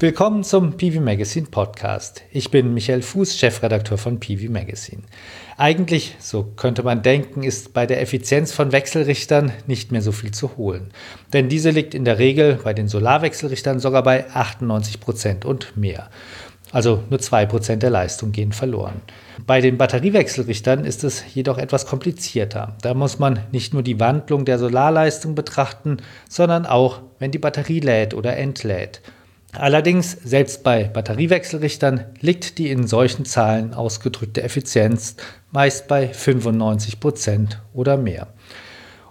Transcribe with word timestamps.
Willkommen 0.00 0.42
zum 0.42 0.76
PV 0.76 1.00
Magazine 1.00 1.46
Podcast. 1.48 2.22
Ich 2.32 2.50
bin 2.50 2.74
Michael 2.74 3.00
Fuß, 3.00 3.38
Chefredakteur 3.38 3.96
von 3.96 4.18
PV 4.18 4.50
Magazine. 4.50 5.02
Eigentlich, 5.56 6.16
so 6.18 6.42
könnte 6.42 6.82
man 6.82 7.02
denken, 7.02 7.44
ist 7.44 7.72
bei 7.74 7.86
der 7.86 8.02
Effizienz 8.02 8.52
von 8.52 8.72
Wechselrichtern 8.72 9.52
nicht 9.68 9.92
mehr 9.92 10.02
so 10.02 10.10
viel 10.10 10.32
zu 10.32 10.56
holen. 10.56 10.90
Denn 11.32 11.48
diese 11.48 11.70
liegt 11.70 11.94
in 11.94 12.04
der 12.04 12.18
Regel 12.18 12.58
bei 12.64 12.74
den 12.74 12.88
Solarwechselrichtern 12.88 13.78
sogar 13.78 14.02
bei 14.02 14.28
98 14.30 14.98
Prozent 14.98 15.44
und 15.44 15.76
mehr. 15.76 16.10
Also 16.72 17.04
nur 17.08 17.20
2% 17.20 17.76
der 17.76 17.90
Leistung 17.90 18.32
gehen 18.32 18.50
verloren. 18.50 19.00
Bei 19.46 19.60
den 19.60 19.78
Batteriewechselrichtern 19.78 20.84
ist 20.84 21.04
es 21.04 21.22
jedoch 21.34 21.56
etwas 21.56 21.86
komplizierter. 21.86 22.76
Da 22.82 22.94
muss 22.94 23.20
man 23.20 23.38
nicht 23.52 23.72
nur 23.72 23.84
die 23.84 24.00
Wandlung 24.00 24.44
der 24.44 24.58
Solarleistung 24.58 25.36
betrachten, 25.36 25.98
sondern 26.28 26.66
auch, 26.66 27.00
wenn 27.20 27.30
die 27.30 27.38
Batterie 27.38 27.78
lädt 27.78 28.12
oder 28.12 28.36
entlädt. 28.36 29.00
Allerdings, 29.56 30.12
selbst 30.24 30.64
bei 30.64 30.84
Batteriewechselrichtern 30.84 32.06
liegt 32.20 32.58
die 32.58 32.70
in 32.70 32.86
solchen 32.86 33.24
Zahlen 33.24 33.72
ausgedrückte 33.72 34.42
Effizienz 34.42 35.16
meist 35.52 35.86
bei 35.86 36.08
95 36.08 36.98
Prozent 36.98 37.60
oder 37.72 37.96
mehr. 37.96 38.28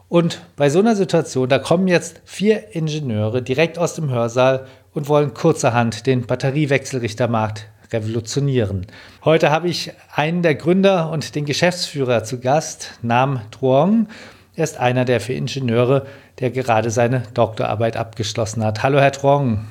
Und 0.09 0.41
bei 0.57 0.69
so 0.69 0.79
einer 0.79 0.95
Situation, 0.95 1.49
da 1.49 1.59
kommen 1.59 1.87
jetzt 1.87 2.21
vier 2.25 2.75
Ingenieure 2.75 3.41
direkt 3.41 3.79
aus 3.79 3.95
dem 3.95 4.11
Hörsaal 4.11 4.67
und 4.93 5.07
wollen 5.07 5.33
kurzerhand 5.33 6.05
den 6.05 6.27
Batteriewechselrichtermarkt 6.27 7.67
revolutionieren. 7.91 8.85
Heute 9.23 9.49
habe 9.49 9.69
ich 9.69 9.91
einen 10.13 10.41
der 10.41 10.55
Gründer 10.55 11.09
und 11.09 11.35
den 11.35 11.45
Geschäftsführer 11.45 12.23
zu 12.23 12.39
Gast, 12.39 12.91
Nam 13.01 13.41
Truong. 13.51 14.07
Er 14.55 14.65
ist 14.65 14.77
einer 14.77 15.05
der 15.05 15.19
vier 15.19 15.37
Ingenieure, 15.37 16.05
der 16.39 16.51
gerade 16.51 16.91
seine 16.91 17.23
Doktorarbeit 17.33 17.97
abgeschlossen 17.97 18.63
hat. 18.63 18.83
Hallo, 18.83 18.99
Herr 18.99 19.11
Truong. 19.11 19.65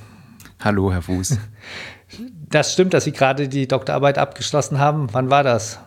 Hallo, 0.64 0.92
Herr 0.92 1.02
Fuß. 1.02 1.38
Das 2.50 2.72
stimmt, 2.72 2.94
dass 2.94 3.04
Sie 3.04 3.12
gerade 3.12 3.48
die 3.48 3.66
Doktorarbeit 3.66 4.18
abgeschlossen 4.18 4.78
haben. 4.78 5.08
Wann 5.12 5.30
war 5.30 5.42
das? 5.42 5.80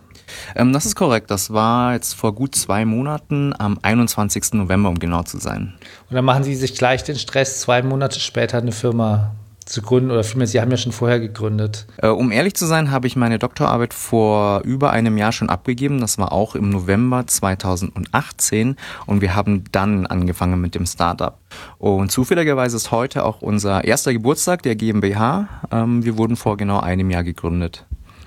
Ähm, 0.56 0.74
das 0.74 0.86
ist 0.86 0.96
korrekt. 0.96 1.30
Das 1.32 1.54
war 1.54 1.94
jetzt 1.94 2.14
vor 2.14 2.34
gut 2.34 2.56
zwei 2.56 2.84
Monaten, 2.84 3.54
am 3.58 3.78
21. 3.82 4.54
November, 4.54 4.90
um 4.90 5.00
genau 5.00 5.24
zu 5.24 5.38
sein. 5.38 5.76
Und 6.10 6.16
dann 6.16 6.26
machen 6.26 6.44
Sie 6.44 6.56
sich 6.56 6.76
gleich 6.76 7.04
den 7.04 7.18
Stress, 7.18 7.62
zwei 7.62 7.84
Monate 7.84 8.20
später 8.20 8.58
eine 8.58 8.72
Firma 8.72 9.36
zu 9.66 9.82
gründen 9.82 10.12
oder 10.12 10.24
vielmehr, 10.24 10.48
Sie 10.48 10.62
haben 10.62 10.72
ja 10.72 10.78
schon 10.78 10.92
vorher 10.92 11.20
gegründet. 11.20 11.88
Äh, 11.98 12.08
um 12.08 12.32
ehrlich 12.32 12.56
zu 12.56 12.66
sein, 12.66 12.92
habe 12.92 13.08
ich 13.08 13.16
meine 13.16 13.40
Doktorarbeit 13.40 13.94
vor 13.94 14.62
über 14.64 14.92
einem 14.92 15.18
Jahr 15.18 15.32
schon 15.32 15.50
abgegeben. 15.50 16.00
Das 16.00 16.18
war 16.18 16.32
auch 16.32 16.56
im 16.56 16.70
November 16.70 17.26
2018 17.26 18.76
und 19.06 19.22
wir 19.22 19.36
haben 19.36 19.64
dann 19.72 20.06
angefangen 20.06 20.62
mit 20.62 20.76
dem 20.76 20.86
Startup. 20.86 21.40
Und 21.80 22.12
zufälligerweise 22.12 22.78
ist 22.78 22.92
heute 22.92 23.26
auch 23.26 23.42
unser 23.42 23.84
erster 23.84 24.14
Geburtstag 24.14 24.62
der 24.64 24.76
GmbH. 24.76 25.48
Ähm, 25.72 26.06
wir 26.06 26.18
wurden 26.18 26.36
vor 26.36 26.58
genau 26.58 26.80
einem 26.80 27.10
Jahr 27.10 27.24
gegründet. 27.24 27.86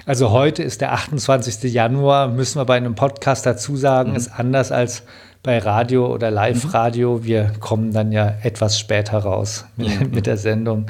Also 0.09 0.31
heute 0.31 0.63
ist 0.63 0.81
der 0.81 0.95
28. 0.95 1.71
Januar, 1.71 2.29
müssen 2.29 2.59
wir 2.59 2.65
bei 2.65 2.79
einem 2.79 2.95
Podcast 2.95 3.45
dazu 3.45 3.77
sagen, 3.77 4.13
mhm. 4.13 4.17
ist 4.17 4.29
anders 4.29 4.73
als 4.73 5.03
bei 5.43 5.59
Radio 5.59 6.11
oder 6.11 6.31
Live-Radio. 6.31 7.19
Mhm. 7.19 7.25
Wir 7.25 7.53
kommen 7.61 7.93
dann 7.93 8.11
ja 8.11 8.33
etwas 8.43 8.79
später 8.79 9.19
raus 9.19 9.67
mit, 9.77 10.01
mhm. 10.01 10.11
mit, 10.15 10.25
der 10.25 10.39
Sendung. 10.39 10.87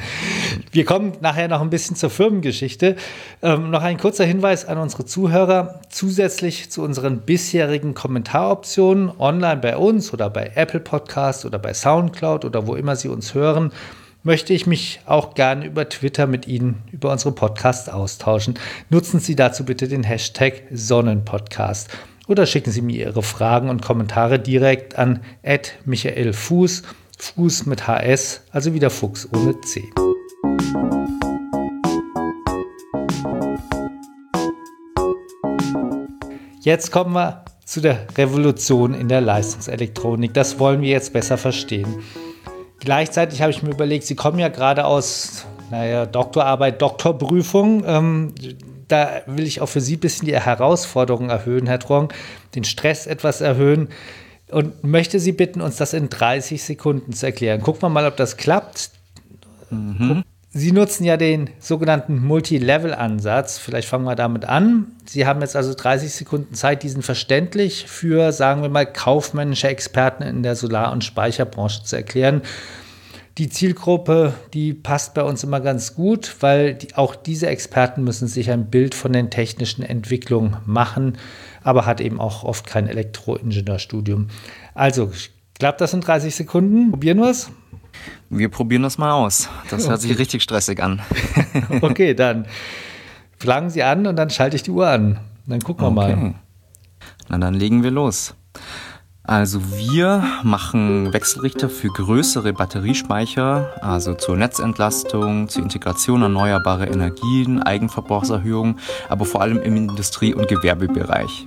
Wir 0.70 0.84
kommen 0.84 1.14
nachher 1.20 1.48
noch 1.48 1.62
ein 1.62 1.69
bisschen 1.69 1.97
zur 1.97 2.10
Firmengeschichte. 2.10 2.94
Ähm, 3.42 3.70
noch 3.70 3.83
ein 3.83 3.98
kurzer 3.98 4.25
Hinweis 4.25 4.64
an 4.66 4.78
unsere 4.78 5.05
Zuhörer. 5.05 5.80
Zusätzlich 5.88 6.70
zu 6.70 6.84
unseren 6.84 7.22
bisherigen 7.22 7.94
Kommentaroptionen 7.94 9.10
online 9.19 9.56
bei 9.56 9.77
uns 9.77 10.12
oder 10.12 10.30
bei 10.30 10.53
Apple 10.55 10.78
Podcast 10.78 11.44
oder 11.44 11.58
bei 11.58 11.75
Soundcloud 11.75 12.44
oder 12.44 12.69
wo 12.69 12.77
immer 12.77 12.94
Sie 12.94 13.08
uns 13.08 13.34
hören, 13.34 13.72
möchte 14.22 14.52
ich 14.52 14.66
mich 14.66 15.00
auch 15.06 15.34
gerne 15.34 15.66
über 15.66 15.88
Twitter 15.88 16.27
mit 16.27 16.47
Ihnen 16.47 16.83
über 16.92 17.12
unsere 17.12 17.33
Podcasts 17.33 17.88
austauschen. 17.88 18.55
Nutzen 18.91 19.20
Sie 19.20 19.36
dazu 19.36 19.64
bitte 19.64 19.88
den 19.88 20.02
Hashtag 20.02 20.64
Sonnenpodcast 20.70 21.88
oder 22.26 22.47
schicken 22.47 22.70
Sie 22.70 22.82
mir 22.82 23.06
Ihre 23.06 23.22
Fragen 23.22 23.70
und 23.70 23.82
Kommentare 23.82 24.38
direkt 24.38 24.98
an 24.98 25.20
Michael 25.84 26.32
Fuß, 26.32 26.82
Fuß 27.19 27.66
mit 27.66 27.87
HS, 27.87 28.43
also 28.50 28.75
wieder 28.75 28.91
Fuchs 28.91 29.28
ohne 29.32 29.60
C. 29.62 29.84
Jetzt 36.60 36.93
kommen 36.93 37.14
wir 37.14 37.44
zu 37.64 37.81
der 37.81 38.06
Revolution 38.16 38.93
in 38.94 39.09
der 39.09 39.20
Leistungselektronik. 39.20 40.34
Das 40.34 40.59
wollen 40.59 40.82
wir 40.82 40.91
jetzt 40.91 41.12
besser 41.12 41.38
verstehen. 41.38 42.03
Gleichzeitig 42.88 43.43
habe 43.43 43.50
ich 43.50 43.62
mir 43.62 43.69
überlegt, 43.69 44.04
Sie 44.04 44.15
kommen 44.15 44.38
ja 44.38 44.49
gerade 44.49 44.87
aus, 44.87 45.44
naja, 45.71 46.06
Doktorarbeit, 46.06 46.81
Doktorprüfung. 46.81 47.84
Ähm, 47.87 48.34
da 48.88 49.21
will 49.26 49.47
ich 49.47 49.60
auch 49.60 49.69
für 49.69 49.82
Sie 49.82 49.97
ein 49.97 50.00
bisschen 50.00 50.25
die 50.25 50.34
Herausforderungen 50.34 51.28
erhöhen, 51.28 51.66
Herr 51.66 51.81
Trong, 51.81 52.09
den 52.54 52.65
Stress 52.65 53.06
etwas 53.06 53.43
erhöhen 53.43 53.88
und 54.50 54.84
möchte 54.84 55.21
Sie 55.21 55.32
bitten, 55.32 55.60
uns 55.60 55.76
das 55.76 55.93
in 55.93 56.09
30 56.09 56.62
Sekunden 56.62 57.12
zu 57.12 57.26
erklären. 57.26 57.60
Gucken 57.60 57.82
wir 57.82 57.91
mal, 57.91 58.06
ob 58.06 58.16
das 58.16 58.38
klappt. 58.38 58.88
Mhm. 59.69 60.25
Sie 60.58 60.72
nutzen 60.72 61.04
ja 61.04 61.16
den 61.16 61.50
sogenannten 61.60 62.19
Multi-Level-Ansatz. 62.24 63.58
Vielleicht 63.58 63.88
fangen 63.88 64.04
wir 64.04 64.16
damit 64.16 64.44
an. 64.44 64.88
Sie 65.06 65.24
haben 65.24 65.41
jetzt 65.41 65.54
also 65.54 65.72
30 65.72 66.12
Sekunden 66.12 66.54
Zeit, 66.54 66.82
diesen 66.82 67.02
verständlich 67.02 67.86
für, 67.86 68.32
sagen 68.32 68.62
wir 68.62 68.69
mal, 68.69 68.84
kaufmännische 68.84 69.69
Experten 69.69 70.24
in 70.24 70.42
der 70.42 70.56
Solar- 70.56 70.91
und 70.91 71.04
Speicherbranche 71.04 71.84
zu 71.84 71.96
erklären 71.96 72.42
die 73.38 73.48
Zielgruppe, 73.48 74.34
die 74.52 74.74
passt 74.74 75.14
bei 75.14 75.22
uns 75.22 75.44
immer 75.44 75.60
ganz 75.60 75.94
gut, 75.94 76.34
weil 76.41 76.75
die, 76.75 76.96
auch 76.96 77.14
diese 77.14 77.46
Experten 77.46 78.02
müssen 78.02 78.26
sich 78.26 78.50
ein 78.50 78.69
Bild 78.69 78.96
von 78.96 79.12
den 79.12 79.30
technischen 79.30 79.84
Entwicklungen 79.84 80.56
machen, 80.66 81.19
aber 81.62 81.86
hat 81.86 82.00
eben 82.00 82.20
auch 82.20 82.42
oft 82.42 82.66
kein 82.66 82.88
Elektroingenieurstudium. 82.88 84.26
Also, 84.75 85.12
klappt 85.56 85.80
das 85.80 85.94
in 85.94 86.00
30 86.00 86.34
Sekunden? 86.34 86.90
Probieren 86.90 87.19
wir 87.19 87.30
es? 87.30 87.52
Wir 88.31 88.49
probieren 88.49 88.83
das 88.83 88.99
mal 88.99 89.12
aus. 89.12 89.49
Das 89.71 89.83
okay. 89.83 89.91
hört 89.91 90.00
sich 90.00 90.19
richtig 90.19 90.43
stressig 90.43 90.83
an. 90.83 91.00
okay, 91.81 92.15
dann 92.15 92.47
flangen 93.39 93.71
Sie 93.71 93.83
an 93.83 94.06
und 94.06 94.16
dann 94.16 94.31
schalte 94.31 94.56
ich 94.56 94.62
die 94.62 94.71
Uhr 94.71 94.89
an. 94.89 95.19
Dann 95.47 95.61
gucken 95.61 95.94
wir 95.94 96.03
okay. 96.03 96.16
mal. 96.16 96.34
Na, 97.28 97.38
dann 97.38 97.55
legen 97.55 97.83
wir 97.83 97.91
los. 97.91 98.34
Also 99.22 99.61
wir 99.77 100.25
machen 100.43 101.12
Wechselrichter 101.12 101.69
für 101.69 101.88
größere 101.88 102.55
Batteriespeicher, 102.55 103.75
also 103.83 104.15
zur 104.15 104.38
Netzentlastung, 104.38 105.49
zur 105.50 105.62
Integration 105.62 106.22
erneuerbarer 106.22 106.91
Energien, 106.91 107.62
Eigenverbrauchserhöhung, 107.62 108.78
aber 109.11 109.27
vor 109.27 109.43
allem 109.43 109.59
im 109.59 109.77
Industrie- 109.77 110.33
und 110.33 110.49
Gewerbebereich. 110.49 111.47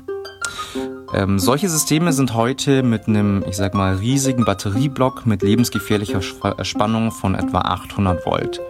Ähm, 1.14 1.40
solche 1.40 1.68
Systeme 1.68 2.14
sind 2.14 2.34
heute 2.34 2.84
mit 2.84 3.08
einem, 3.08 3.44
ich 3.48 3.58
sag 3.58 3.74
mal, 3.74 3.96
riesigen 3.96 4.46
Batterieblock 4.46 5.26
mit 5.26 5.42
lebensgefährlicher 5.42 6.22
Spannung 6.22 7.12
von 7.12 7.36
etwa 7.36 7.60
800 7.60 8.26
Volt. 8.26 8.62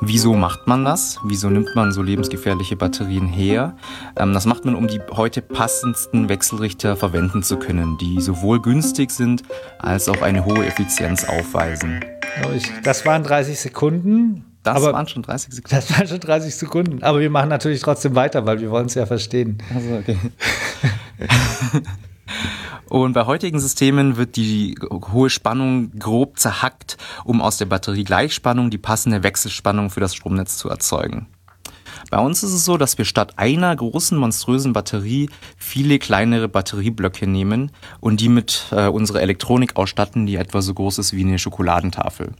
Wieso 0.00 0.34
macht 0.34 0.66
man 0.66 0.84
das? 0.84 1.18
Wieso 1.24 1.48
nimmt 1.48 1.74
man 1.74 1.90
so 1.90 2.02
lebensgefährliche 2.02 2.76
Batterien 2.76 3.26
her? 3.28 3.76
Ähm, 4.16 4.34
das 4.34 4.44
macht 4.44 4.64
man, 4.64 4.74
um 4.74 4.88
die 4.88 5.00
heute 5.12 5.40
passendsten 5.40 6.28
Wechselrichter 6.28 6.96
verwenden 6.96 7.42
zu 7.42 7.56
können, 7.56 7.96
die 7.98 8.20
sowohl 8.20 8.60
günstig 8.60 9.10
sind 9.10 9.42
als 9.78 10.08
auch 10.08 10.20
eine 10.22 10.44
hohe 10.44 10.66
Effizienz 10.66 11.24
aufweisen. 11.24 12.04
Das 12.82 13.06
waren 13.06 13.22
30 13.22 13.58
Sekunden. 13.58 14.44
Das 14.64 14.76
aber 14.76 14.92
waren 14.92 15.08
schon 15.08 15.22
30 15.22 15.54
Sekunden. 15.54 15.76
Das 15.76 15.96
waren 15.96 16.08
schon 16.08 16.20
30 16.20 16.54
Sekunden. 16.54 17.02
Aber 17.02 17.20
wir 17.20 17.30
machen 17.30 17.48
natürlich 17.48 17.80
trotzdem 17.80 18.14
weiter, 18.16 18.44
weil 18.44 18.60
wir 18.60 18.70
wollen 18.70 18.86
es 18.86 18.94
ja 18.94 19.06
verstehen. 19.06 19.58
Also, 19.74 19.94
okay. 19.94 20.18
Und 22.88 23.14
bei 23.14 23.26
heutigen 23.26 23.58
Systemen 23.58 24.16
wird 24.16 24.36
die 24.36 24.76
hohe 25.12 25.30
Spannung 25.30 25.90
grob 25.98 26.38
zerhackt, 26.38 26.96
um 27.24 27.40
aus 27.40 27.58
der 27.58 27.66
Batterie 27.66 28.04
Gleichspannung 28.04 28.70
die 28.70 28.78
passende 28.78 29.22
Wechselspannung 29.22 29.90
für 29.90 30.00
das 30.00 30.14
Stromnetz 30.14 30.56
zu 30.56 30.68
erzeugen. 30.68 31.26
Bei 32.10 32.18
uns 32.18 32.42
ist 32.42 32.52
es 32.52 32.64
so, 32.64 32.76
dass 32.76 32.98
wir 32.98 33.04
statt 33.04 33.34
einer 33.36 33.74
großen 33.74 34.16
monströsen 34.16 34.72
Batterie 34.72 35.28
viele 35.56 35.98
kleinere 35.98 36.48
Batterieblöcke 36.48 37.26
nehmen 37.26 37.72
und 38.00 38.20
die 38.20 38.28
mit 38.28 38.66
äh, 38.70 38.86
unserer 38.86 39.22
Elektronik 39.22 39.76
ausstatten, 39.76 40.26
die 40.26 40.36
etwa 40.36 40.62
so 40.62 40.72
groß 40.74 40.98
ist 40.98 41.14
wie 41.14 41.24
eine 41.24 41.38
Schokoladentafel. 41.38 42.32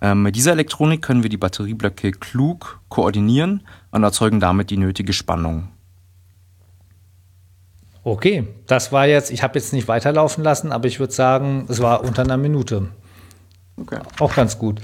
Ähm, 0.00 0.22
mit 0.22 0.34
dieser 0.34 0.52
Elektronik 0.52 1.02
können 1.02 1.22
wir 1.22 1.30
die 1.30 1.36
Batterieblöcke 1.36 2.10
klug 2.12 2.80
koordinieren 2.88 3.62
und 3.92 4.02
erzeugen 4.02 4.40
damit 4.40 4.70
die 4.70 4.78
nötige 4.78 5.12
Spannung. 5.12 5.68
Okay, 8.04 8.46
das 8.66 8.92
war 8.92 9.06
jetzt, 9.06 9.30
ich 9.30 9.42
habe 9.42 9.58
jetzt 9.58 9.72
nicht 9.72 9.88
weiterlaufen 9.88 10.42
lassen, 10.44 10.72
aber 10.72 10.86
ich 10.86 11.00
würde 11.00 11.12
sagen, 11.12 11.66
es 11.68 11.80
war 11.82 12.04
unter 12.04 12.22
einer 12.22 12.36
Minute. 12.36 12.88
Okay. 13.76 13.98
Auch 14.18 14.34
ganz 14.34 14.58
gut. 14.58 14.80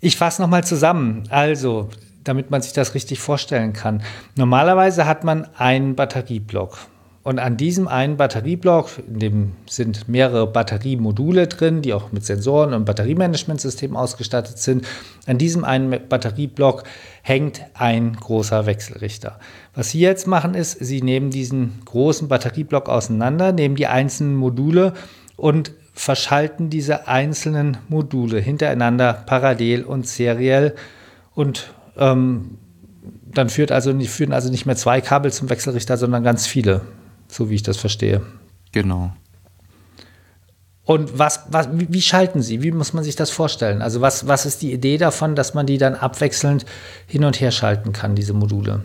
Ich 0.00 0.16
fasse 0.16 0.42
nochmal 0.42 0.64
zusammen. 0.64 1.24
Also, 1.30 1.88
damit 2.24 2.50
man 2.50 2.62
sich 2.62 2.72
das 2.72 2.94
richtig 2.94 3.20
vorstellen 3.20 3.72
kann. 3.72 4.02
Normalerweise 4.36 5.06
hat 5.06 5.24
man 5.24 5.46
einen 5.56 5.96
Batterieblock. 5.96 6.78
Und 7.24 7.38
an 7.38 7.56
diesem 7.56 7.86
einen 7.86 8.16
Batterieblock, 8.16 8.90
in 9.06 9.18
dem 9.20 9.52
sind 9.66 10.08
mehrere 10.08 10.48
Batteriemodule 10.48 11.46
drin, 11.46 11.80
die 11.80 11.94
auch 11.94 12.10
mit 12.10 12.26
Sensoren 12.26 12.74
und 12.74 12.84
Batteriemanagementsystemen 12.84 13.96
ausgestattet 13.96 14.58
sind, 14.58 14.86
an 15.26 15.38
diesem 15.38 15.64
einen 15.64 16.08
Batterieblock 16.08 16.82
hängt 17.22 17.62
ein 17.74 18.14
großer 18.14 18.66
Wechselrichter. 18.66 19.38
Was 19.74 19.90
Sie 19.90 20.00
jetzt 20.00 20.26
machen 20.26 20.54
ist, 20.54 20.72
Sie 20.80 21.00
nehmen 21.00 21.30
diesen 21.30 21.80
großen 21.84 22.26
Batterieblock 22.26 22.88
auseinander, 22.88 23.52
nehmen 23.52 23.76
die 23.76 23.86
einzelnen 23.86 24.34
Module 24.34 24.92
und 25.36 25.72
verschalten 25.94 26.70
diese 26.70 27.06
einzelnen 27.06 27.76
Module 27.88 28.40
hintereinander 28.40 29.12
parallel 29.26 29.84
und 29.84 30.08
seriell 30.08 30.74
und 31.34 31.72
ähm, 31.96 32.58
dann 33.32 33.48
führt 33.48 33.70
also, 33.70 33.96
führen 34.00 34.32
also 34.32 34.50
nicht 34.50 34.66
mehr 34.66 34.76
zwei 34.76 35.00
Kabel 35.00 35.32
zum 35.32 35.50
Wechselrichter, 35.50 35.96
sondern 35.96 36.24
ganz 36.24 36.46
viele 36.46 36.82
so 37.32 37.50
wie 37.50 37.54
ich 37.54 37.62
das 37.62 37.76
verstehe. 37.76 38.22
Genau. 38.72 39.12
Und 40.84 41.18
was, 41.18 41.44
was, 41.48 41.68
wie, 41.72 42.02
schalten 42.02 42.42
Sie? 42.42 42.62
Wie 42.62 42.72
muss 42.72 42.92
man 42.92 43.04
sich 43.04 43.14
das 43.14 43.30
vorstellen? 43.30 43.82
Also 43.82 44.00
was, 44.00 44.26
was 44.26 44.46
ist 44.46 44.62
die 44.62 44.72
Idee 44.72 44.98
davon, 44.98 45.36
dass 45.36 45.54
man 45.54 45.64
die 45.64 45.78
dann 45.78 45.94
abwechselnd 45.94 46.66
hin 47.06 47.24
und 47.24 47.40
her 47.40 47.52
schalten 47.52 47.92
kann, 47.92 48.16
diese 48.16 48.32
Module? 48.32 48.82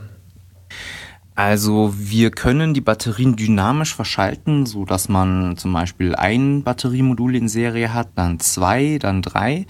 Also 1.33 1.93
wir 1.95 2.31
können 2.31 2.73
die 2.73 2.81
Batterien 2.81 3.35
dynamisch 3.35 3.95
verschalten, 3.95 4.65
so 4.65 4.85
dass 4.85 5.09
man 5.09 5.57
zum 5.57 5.73
Beispiel 5.73 6.15
ein 6.15 6.63
Batteriemodul 6.63 7.35
in 7.35 7.47
Serie 7.47 7.93
hat, 7.93 8.09
dann 8.15 8.39
zwei, 8.39 8.97
dann 8.99 9.21
drei 9.21 9.65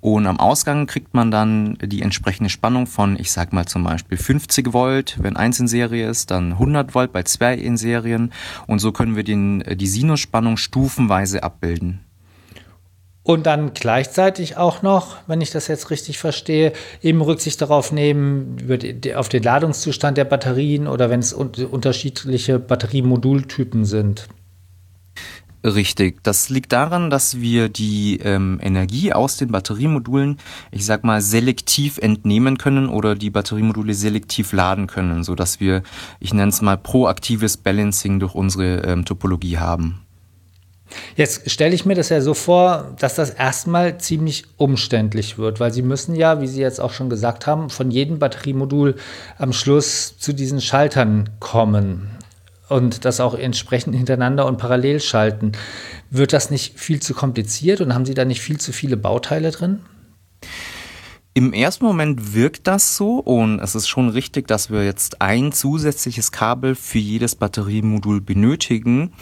und 0.00 0.26
am 0.26 0.40
Ausgang 0.40 0.86
kriegt 0.86 1.12
man 1.12 1.30
dann 1.30 1.76
die 1.82 2.00
entsprechende 2.00 2.48
Spannung 2.48 2.86
von, 2.86 3.18
ich 3.18 3.30
sag 3.30 3.52
mal 3.52 3.66
zum 3.66 3.84
Beispiel 3.84 4.16
50 4.16 4.72
Volt, 4.72 5.18
wenn 5.20 5.36
eins 5.36 5.60
in 5.60 5.68
Serie 5.68 6.08
ist, 6.08 6.30
dann 6.30 6.52
100 6.52 6.94
Volt 6.94 7.12
bei 7.12 7.22
zwei 7.24 7.54
in 7.54 7.76
Serien. 7.76 8.32
Und 8.66 8.78
so 8.78 8.92
können 8.92 9.14
wir 9.14 9.24
den, 9.24 9.62
die 9.76 9.86
Sinusspannung 9.86 10.56
stufenweise 10.56 11.42
abbilden. 11.42 12.00
Und 13.22 13.44
dann 13.44 13.74
gleichzeitig 13.74 14.56
auch 14.56 14.80
noch, 14.80 15.18
wenn 15.26 15.42
ich 15.42 15.50
das 15.50 15.68
jetzt 15.68 15.90
richtig 15.90 16.18
verstehe, 16.18 16.72
eben 17.02 17.20
Rücksicht 17.20 17.60
darauf 17.60 17.92
nehmen, 17.92 18.56
auf 19.14 19.28
den 19.28 19.42
Ladungszustand 19.42 20.16
der 20.16 20.24
Batterien 20.24 20.86
oder 20.86 21.10
wenn 21.10 21.20
es 21.20 21.34
unterschiedliche 21.34 22.58
Batteriemodultypen 22.58 23.84
sind. 23.84 24.28
Richtig. 25.62 26.22
Das 26.22 26.48
liegt 26.48 26.72
daran, 26.72 27.10
dass 27.10 27.40
wir 27.40 27.68
die 27.68 28.18
ähm, 28.22 28.58
Energie 28.62 29.12
aus 29.12 29.36
den 29.36 29.52
Batteriemodulen, 29.52 30.38
ich 30.70 30.86
sag 30.86 31.04
mal, 31.04 31.20
selektiv 31.20 31.98
entnehmen 31.98 32.56
können 32.56 32.88
oder 32.88 33.14
die 33.14 33.28
Batteriemodule 33.28 33.92
selektiv 33.92 34.52
laden 34.52 34.86
können, 34.86 35.22
so 35.22 35.34
dass 35.34 35.60
wir, 35.60 35.82
ich 36.18 36.32
nenne 36.32 36.48
es 36.48 36.62
mal, 36.62 36.78
proaktives 36.78 37.58
Balancing 37.58 38.20
durch 38.20 38.34
unsere 38.34 38.78
ähm, 38.86 39.04
Topologie 39.04 39.58
haben. 39.58 40.00
Jetzt 41.14 41.48
stelle 41.50 41.74
ich 41.74 41.84
mir 41.84 41.94
das 41.94 42.08
ja 42.08 42.20
so 42.20 42.34
vor, 42.34 42.96
dass 42.98 43.14
das 43.14 43.30
erstmal 43.30 43.98
ziemlich 43.98 44.44
umständlich 44.56 45.38
wird, 45.38 45.60
weil 45.60 45.72
Sie 45.72 45.82
müssen 45.82 46.16
ja, 46.16 46.40
wie 46.40 46.48
Sie 46.48 46.60
jetzt 46.60 46.80
auch 46.80 46.92
schon 46.92 47.10
gesagt 47.10 47.46
haben, 47.46 47.68
von 47.68 47.90
jedem 47.90 48.18
Batteriemodul 48.18 48.96
am 49.38 49.52
Schluss 49.52 50.16
zu 50.18 50.32
diesen 50.32 50.60
Schaltern 50.60 51.30
kommen 51.38 52.10
und 52.70 53.04
das 53.04 53.20
auch 53.20 53.34
entsprechend 53.34 53.94
hintereinander 53.94 54.46
und 54.46 54.58
parallel 54.58 55.00
schalten. 55.00 55.52
Wird 56.10 56.32
das 56.32 56.50
nicht 56.50 56.78
viel 56.78 57.00
zu 57.00 57.14
kompliziert 57.14 57.80
und 57.80 57.94
haben 57.94 58.06
Sie 58.06 58.14
da 58.14 58.24
nicht 58.24 58.40
viel 58.40 58.58
zu 58.58 58.72
viele 58.72 58.96
Bauteile 58.96 59.50
drin? 59.50 59.80
Im 61.32 61.52
ersten 61.52 61.84
Moment 61.84 62.34
wirkt 62.34 62.66
das 62.66 62.96
so 62.96 63.20
und 63.20 63.60
es 63.60 63.76
ist 63.76 63.86
schon 63.86 64.08
richtig, 64.08 64.48
dass 64.48 64.68
wir 64.68 64.84
jetzt 64.84 65.22
ein 65.22 65.52
zusätzliches 65.52 66.32
Kabel 66.32 66.74
für 66.74 66.98
jedes 66.98 67.36
Batteriemodul 67.36 68.20
benötigen. 68.20 69.12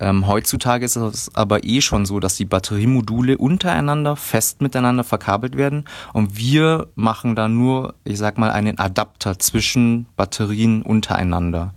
Ähm, 0.00 0.26
heutzutage 0.26 0.86
ist 0.86 0.96
es 0.96 1.30
aber 1.34 1.64
eh 1.64 1.82
schon 1.82 2.06
so, 2.06 2.20
dass 2.20 2.36
die 2.36 2.46
Batteriemodule 2.46 3.36
untereinander 3.36 4.16
fest 4.16 4.62
miteinander 4.62 5.04
verkabelt 5.04 5.58
werden 5.58 5.84
und 6.14 6.38
wir 6.38 6.88
machen 6.94 7.36
da 7.36 7.48
nur, 7.48 7.94
ich 8.02 8.16
sag 8.16 8.38
mal, 8.38 8.50
einen 8.50 8.78
Adapter 8.78 9.38
zwischen 9.38 10.06
Batterien 10.16 10.80
untereinander. 10.80 11.74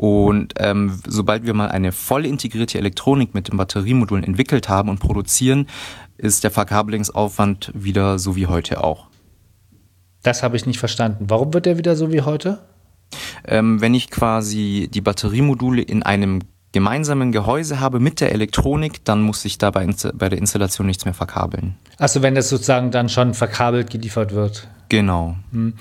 Und 0.00 0.54
ähm, 0.56 0.98
sobald 1.06 1.44
wir 1.44 1.52
mal 1.52 1.68
eine 1.68 1.92
voll 1.92 2.24
integrierte 2.24 2.78
Elektronik 2.78 3.34
mit 3.34 3.48
den 3.48 3.58
Batteriemodulen 3.58 4.24
entwickelt 4.24 4.66
haben 4.70 4.88
und 4.88 4.98
produzieren, 4.98 5.66
ist 6.16 6.42
der 6.42 6.50
Verkabelungsaufwand 6.50 7.70
wieder 7.74 8.18
so 8.18 8.34
wie 8.34 8.46
heute 8.46 8.82
auch. 8.82 9.08
Das 10.22 10.42
habe 10.42 10.56
ich 10.56 10.64
nicht 10.64 10.78
verstanden. 10.78 11.26
Warum 11.28 11.52
wird 11.52 11.66
der 11.66 11.76
wieder 11.76 11.96
so 11.96 12.10
wie 12.10 12.22
heute? 12.22 12.60
Ähm, 13.46 13.82
wenn 13.82 13.92
ich 13.92 14.10
quasi 14.10 14.88
die 14.90 15.02
Batteriemodule 15.02 15.82
in 15.82 16.02
einem 16.02 16.38
gemeinsamen 16.72 17.30
Gehäuse 17.30 17.80
habe 17.80 18.00
mit 18.00 18.22
der 18.22 18.32
Elektronik, 18.32 19.04
dann 19.04 19.20
muss 19.20 19.44
ich 19.44 19.58
da 19.58 19.70
bei, 19.70 19.86
bei 20.14 20.30
der 20.30 20.38
Installation 20.38 20.86
nichts 20.86 21.04
mehr 21.04 21.12
verkabeln. 21.12 21.76
Achso, 21.98 22.22
wenn 22.22 22.34
das 22.34 22.48
sozusagen 22.48 22.90
dann 22.90 23.10
schon 23.10 23.34
verkabelt 23.34 23.90
geliefert 23.90 24.34
wird. 24.34 24.66
Genau. 24.88 25.36
Hm. 25.52 25.74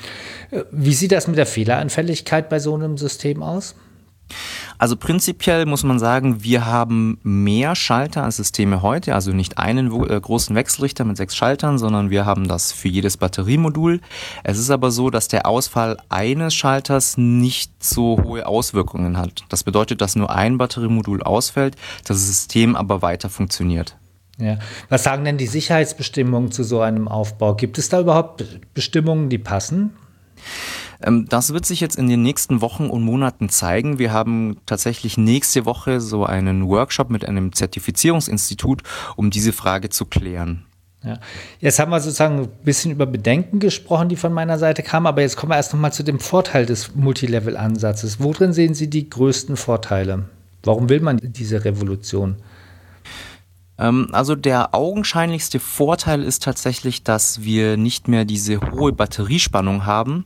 Wie 0.71 0.93
sieht 0.93 1.13
das 1.13 1.27
mit 1.27 1.37
der 1.37 1.45
Fehleranfälligkeit 1.45 2.49
bei 2.49 2.59
so 2.59 2.75
einem 2.75 2.97
System 2.97 3.41
aus? 3.41 3.75
Also 4.77 4.95
prinzipiell 4.95 5.65
muss 5.65 5.83
man 5.83 5.99
sagen, 5.99 6.43
wir 6.43 6.65
haben 6.65 7.19
mehr 7.23 7.75
Schalter 7.75 8.23
als 8.23 8.37
Systeme 8.37 8.81
heute, 8.81 9.13
also 9.15 9.31
nicht 9.31 9.57
einen 9.57 9.91
äh, 10.09 10.19
großen 10.19 10.55
Wechselrichter 10.55 11.05
mit 11.05 11.17
sechs 11.17 11.35
Schaltern, 11.35 11.77
sondern 11.77 12.09
wir 12.09 12.25
haben 12.25 12.47
das 12.47 12.71
für 12.71 12.87
jedes 12.87 13.17
Batteriemodul. 13.17 14.01
Es 14.43 14.57
ist 14.57 14.69
aber 14.69 14.91
so, 14.91 15.09
dass 15.09 15.27
der 15.27 15.45
Ausfall 15.45 15.97
eines 16.09 16.53
Schalters 16.53 17.17
nicht 17.17 17.83
so 17.83 18.19
hohe 18.23 18.47
Auswirkungen 18.47 19.17
hat. 19.17 19.43
Das 19.49 19.63
bedeutet, 19.63 20.01
dass 20.01 20.15
nur 20.15 20.29
ein 20.29 20.57
Batteriemodul 20.57 21.23
ausfällt, 21.23 21.75
das 22.05 22.25
System 22.25 22.75
aber 22.75 23.01
weiter 23.01 23.29
funktioniert. 23.29 23.95
Ja. 24.39 24.57
Was 24.87 25.03
sagen 25.03 25.25
denn 25.25 25.37
die 25.37 25.47
Sicherheitsbestimmungen 25.47 26.51
zu 26.51 26.63
so 26.63 26.79
einem 26.79 27.07
Aufbau? 27.07 27.55
Gibt 27.55 27.77
es 27.77 27.89
da 27.89 27.99
überhaupt 27.99 28.45
Bestimmungen, 28.73 29.29
die 29.29 29.37
passen? 29.37 29.93
Ähm, 31.01 31.25
das 31.29 31.53
wird 31.53 31.65
sich 31.65 31.79
jetzt 31.79 31.97
in 31.97 32.07
den 32.07 32.21
nächsten 32.21 32.61
Wochen 32.61 32.89
und 32.89 33.03
Monaten 33.03 33.49
zeigen. 33.49 33.99
Wir 33.99 34.11
haben 34.11 34.57
tatsächlich 34.65 35.17
nächste 35.17 35.65
Woche 35.65 36.01
so 36.01 36.25
einen 36.25 36.67
Workshop 36.67 37.09
mit 37.09 37.25
einem 37.25 37.53
Zertifizierungsinstitut, 37.53 38.83
um 39.15 39.29
diese 39.29 39.53
Frage 39.53 39.89
zu 39.89 40.05
klären. 40.05 40.65
Ja. 41.03 41.17
Jetzt 41.59 41.79
haben 41.79 41.91
wir 41.91 41.99
sozusagen 42.01 42.39
ein 42.39 42.49
bisschen 42.65 42.91
über 42.91 43.05
Bedenken 43.05 43.59
gesprochen, 43.59 44.09
die 44.09 44.17
von 44.17 44.33
meiner 44.33 44.57
Seite 44.57 44.83
kamen, 44.83 45.07
aber 45.07 45.21
jetzt 45.21 45.37
kommen 45.37 45.51
wir 45.51 45.55
erst 45.55 45.73
noch 45.73 45.79
mal 45.79 45.93
zu 45.93 46.03
dem 46.03 46.19
Vorteil 46.19 46.65
des 46.65 46.93
Multilevel-Ansatzes. 46.95 48.19
Worin 48.19 48.51
sehen 48.51 48.73
Sie 48.73 48.89
die 48.89 49.09
größten 49.09 49.55
Vorteile? 49.55 50.25
Warum 50.63 50.89
will 50.89 50.99
man 50.99 51.19
diese 51.23 51.63
Revolution? 51.63 52.35
Ähm, 53.79 54.09
also 54.11 54.35
der 54.35 54.75
augenscheinlichste 54.75 55.59
Vorteil 55.59 56.23
ist 56.23 56.43
tatsächlich, 56.43 57.03
dass 57.03 57.41
wir 57.43 57.77
nicht 57.77 58.07
mehr 58.07 58.25
diese 58.25 58.59
hohe 58.71 58.91
Batteriespannung 58.91 59.85
haben, 59.85 60.25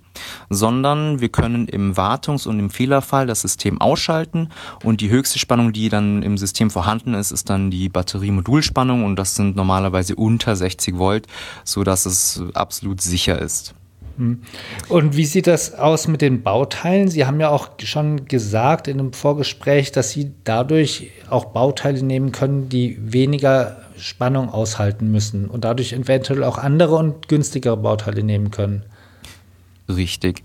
sondern 0.50 1.22
wir 1.22 1.29
können 1.29 1.67
im 1.67 1.95
Wartungs- 1.95 2.48
und 2.48 2.60
im 2.60 2.69
Fehlerfall 2.69 3.27
das 3.27 3.41
System 3.41 3.79
ausschalten 3.79 4.50
und 4.83 5.01
die 5.01 5.10
höchste 5.10 5.39
Spannung, 5.39 5.74
die 5.74 5.89
dann 5.89 6.24
im 6.24 6.38
System 6.38 6.69
vorhanden 6.69 7.13
ist, 7.13 7.31
ist 7.31 7.50
dann 7.50 7.69
die 7.72 7.89
Batteriemodulspannung 7.89 9.05
und 9.05 9.15
das 9.15 9.36
sind 9.36 9.55
normalerweise 9.55 10.15
unter 10.15 10.55
60 10.55 10.98
Volt, 10.98 11.27
so 11.63 11.83
dass 11.83 12.05
es 12.05 12.41
absolut 12.53 13.01
sicher 13.01 13.39
ist. 13.39 13.75
Hm. 14.17 14.43
Und 14.89 15.17
wie 15.17 15.25
sieht 15.25 15.48
das 15.48 15.74
aus 15.74 16.08
mit 16.08 16.22
den 16.22 16.43
Bauteilen? 16.43 17.08
Sie 17.08 17.25
haben 17.25 17.39
ja 17.39 17.50
auch 17.50 17.70
schon 17.84 18.25
gesagt 18.25 18.88
in 18.88 19.00
einem 19.00 19.13
Vorgespräch, 19.13 19.91
dass 19.91 20.12
Sie 20.12 20.32
dadurch 20.43 21.10
auch 21.29 21.46
Bauteile 21.46 22.03
nehmen 22.03 22.32
können, 22.32 22.70
die 22.70 22.98
weniger 23.01 23.82
Spannung 23.98 24.50
aushalten 24.50 25.12
müssen 25.12 25.48
und 25.48 25.63
dadurch 25.63 25.93
eventuell 25.93 26.43
auch 26.43 26.58
andere 26.58 26.96
und 26.96 27.27
günstigere 27.27 27.77
Bauteile 27.77 28.24
nehmen 28.24 28.51
können. 28.51 28.84
Richtig. 29.89 30.43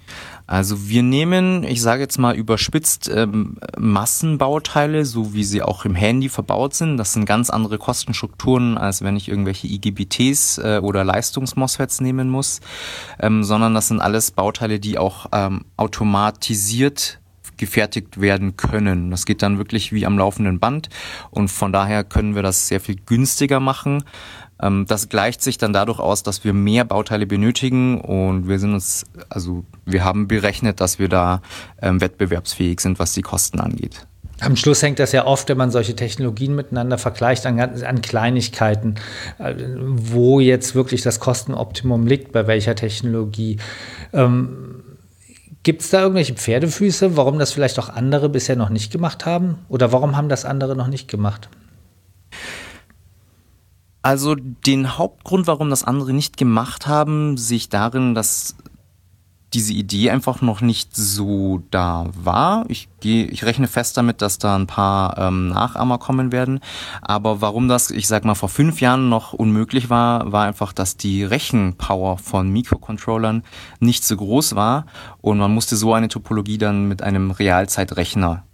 Also 0.49 0.89
wir 0.89 1.03
nehmen, 1.03 1.63
ich 1.63 1.83
sage 1.83 2.01
jetzt 2.01 2.19
mal 2.19 2.35
überspitzt, 2.35 3.11
ähm, 3.15 3.59
Massenbauteile, 3.77 5.05
so 5.05 5.35
wie 5.35 5.45
sie 5.45 5.61
auch 5.61 5.85
im 5.85 5.95
Handy 5.95 6.31
verbaut 6.31 6.73
sind. 6.73 6.97
Das 6.97 7.13
sind 7.13 7.27
ganz 7.27 7.51
andere 7.51 7.77
Kostenstrukturen, 7.77 8.79
als 8.79 9.03
wenn 9.03 9.15
ich 9.15 9.29
irgendwelche 9.29 9.67
IGBTs 9.67 10.57
äh, 10.57 10.81
oder 10.83 11.05
Leistungs-MOSFETs 11.05 12.01
nehmen 12.01 12.31
muss, 12.31 12.61
ähm, 13.21 13.45
sondern 13.45 13.75
das 13.75 13.89
sind 13.89 14.01
alles 14.01 14.31
Bauteile, 14.31 14.81
die 14.81 14.97
auch 14.97 15.27
ähm, 15.33 15.67
automatisiert 15.77 17.18
gefertigt 17.59 18.21
werden 18.21 18.57
können. 18.57 19.11
Das 19.11 19.27
geht 19.27 19.43
dann 19.43 19.59
wirklich 19.59 19.93
wie 19.93 20.07
am 20.07 20.19
laufenden 20.19 20.59
Band 20.59 20.89
und 21.31 21.49
von 21.49 21.73
daher 21.73 22.05
können 22.05 22.35
wir 22.35 22.43
das 22.43 22.69
sehr 22.69 22.81
viel 22.81 22.97
günstiger 23.05 23.61
machen. 23.61 24.05
Ähm, 24.61 24.87
das 24.89 25.09
gleicht 25.09 25.43
sich 25.43 25.59
dann 25.59 25.73
dadurch 25.73 25.99
aus, 25.99 26.23
dass 26.23 26.45
wir 26.45 26.53
mehr 26.53 26.85
Bauteile 26.85 27.27
benötigen 27.27 28.01
und 28.01 28.49
wir 28.49 28.59
sind 28.59 28.75
uns, 28.75 29.05
also 29.29 29.65
wir 29.85 30.05
haben 30.05 30.29
berechnet, 30.29 30.81
dass 30.81 30.99
wir 30.99 31.09
da 31.09 31.43
ähm, 31.83 32.01
wettbewerbsfähig 32.01 32.81
sind, 32.81 32.99
was 32.99 33.13
die 33.13 33.23
Kosten 33.23 33.61
angeht. 33.61 34.07
Am 34.41 34.55
Schluss 34.55 34.83
hängt 34.83 35.01
das 35.01 35.11
ja 35.11 35.27
oft, 35.27 35.49
wenn 35.49 35.59
man 35.59 35.73
solche 35.73 35.97
Technologien 35.97 36.55
miteinander 36.55 36.97
vergleicht, 36.97 37.45
an, 37.45 37.59
an, 37.59 38.03
Kleinigkeiten, 38.03 38.95
äh, 39.39 39.55
wo 39.57 40.39
jetzt 40.39 40.77
wirklich 40.77 41.03
das 41.03 41.19
Kostenoptimum 41.19 42.07
liegt, 42.07 42.31
bei 42.31 42.47
welcher 42.47 42.77
Technologie. 42.77 43.57
Ähm, 44.13 44.78
Gibt 45.63 45.83
es 45.83 45.91
da 45.91 46.01
irgendwelche 46.01 46.35
Pferdefüße, 46.35 47.17
warum 47.17 47.39
das 47.39 47.53
vielleicht 47.53 47.79
auch 47.79 47.89
andere 47.89 48.29
bisher 48.29 48.57
noch 48.57 48.71
nicht 48.71 48.93
gemacht 48.93 49.27
haben? 49.27 49.59
Oder 49.69 49.93
warum 49.93 50.17
haben 50.17 50.29
das 50.29 50.45
andere 50.45 50.77
noch 50.77 50.87
nicht 50.87 51.09
gemacht? 51.09 51.49
Also 54.03 54.35
den 54.37 54.97
Hauptgrund, 54.97 55.47
warum 55.47 55.71
das 55.71 55.85
andere 55.85 56.13
nicht 56.13 56.37
gemacht 56.37 56.87
haben, 56.87 57.37
sehe 57.37 57.57
ich 57.57 57.69
darin, 57.69 58.15
dass 58.15 58.57
diese 59.55 59.73
Idee 59.73 60.11
einfach 60.11 60.43
noch 60.43 60.61
nicht 60.61 60.95
so 60.95 61.63
da 61.71 62.07
war. 62.15 62.67
Ich 62.69 62.89
gehe, 63.01 63.25
ich 63.27 63.45
rechne 63.45 63.67
fest 63.67 63.97
damit, 63.97 64.21
dass 64.21 64.39
da 64.39 64.55
ein 64.55 64.67
paar 64.67 65.17
ähm, 65.17 65.49
Nachahmer 65.49 65.99
kommen 65.99 66.33
werden. 66.33 66.61
Aber 67.01 67.41
warum 67.41 67.69
das, 67.69 67.91
ich 67.91 68.07
sag 68.09 68.25
mal, 68.25 68.35
vor 68.35 68.51
fünf 68.51 68.81
Jahren 68.81 69.09
noch 69.09 69.33
unmöglich 69.33 69.89
war, 69.89 70.33
war 70.33 70.45
einfach, 70.45 70.73
dass 70.73 70.97
die 70.97 71.25
Rechenpower 71.25 72.19
von 72.19 72.51
Mikrocontrollern 72.51 73.43
nicht 73.81 74.05
so 74.05 74.17
groß 74.17 74.55
war 74.55 74.87
und 75.21 75.39
man 75.39 75.53
musste 75.55 75.77
so 75.77 75.95
eine 75.95 76.09
Topologie 76.09 76.59
dann 76.59 76.87
mit 76.87 77.03
einem 77.03 77.31
Realzeitrechner 77.31 78.45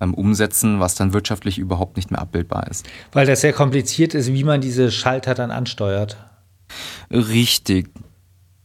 ähm, 0.00 0.14
umsetzen, 0.14 0.80
was 0.80 0.96
dann 0.96 1.12
wirtschaftlich 1.12 1.58
überhaupt 1.58 1.96
nicht 1.96 2.10
mehr 2.10 2.20
abbildbar 2.20 2.66
ist. 2.68 2.86
Weil 3.12 3.26
das 3.26 3.42
sehr 3.42 3.52
kompliziert 3.52 4.14
ist, 4.14 4.32
wie 4.32 4.44
man 4.44 4.60
diese 4.60 4.90
Schalter 4.90 5.34
dann 5.34 5.52
ansteuert. 5.52 6.16
Richtig. 7.10 7.90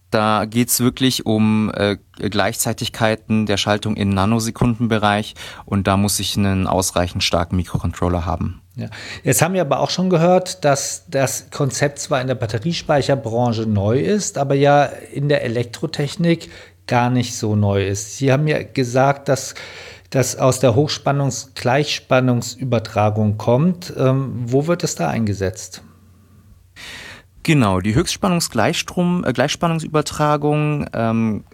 Da 0.10 0.46
geht 0.46 0.70
es 0.70 0.80
wirklich 0.80 1.26
um 1.26 1.70
äh, 1.74 1.98
Gleichzeitigkeiten 2.18 3.46
der 3.46 3.58
Schaltung 3.58 3.98
in 3.98 4.10
Nanosekundenbereich 4.10 5.36
und 5.66 5.88
da 5.88 5.98
muss 5.98 6.20
ich 6.20 6.38
einen 6.38 6.66
ausreichend 6.66 7.24
starken 7.24 7.58
Mikrocontroller 7.58 8.26
haben. 8.26 8.62
Ja. 8.76 8.88
Jetzt 9.24 9.42
haben 9.42 9.54
wir 9.54 9.62
aber 9.62 9.80
auch 9.80 9.90
schon 9.90 10.10
gehört, 10.10 10.64
dass 10.64 11.06
das 11.10 11.50
Konzept 11.52 12.00
zwar 12.00 12.22
in 12.22 12.28
der 12.28 12.36
Batteriespeicherbranche 12.36 13.64
neu 13.64 14.00
ist, 14.00 14.38
aber 14.38 14.56
ja 14.56 14.84
in 14.84 15.30
der 15.30 15.44
Elektrotechnik 15.44 16.50
gar 16.86 17.10
nicht 17.10 17.36
so 17.36 17.56
neu 17.56 17.86
ist. 17.86 18.18
Sie 18.18 18.32
haben 18.32 18.48
ja 18.48 18.62
gesagt, 18.64 19.30
dass 19.30 19.56
das 20.10 20.38
aus 20.38 20.60
der 20.60 20.76
Hochspannungs-Gleichspannungsübertragung 20.76 23.38
kommt. 23.38 23.94
Ähm, 23.98 24.44
wo 24.46 24.68
wird 24.68 24.84
es 24.84 24.96
da 24.96 25.10
eingesetzt? 25.10 25.82
Genau, 27.48 27.80
die 27.80 27.96
Höchstspannungs-Gleichspannungsübertragung 27.96 30.84
äh, 30.84 31.10
ähm, 31.10 31.46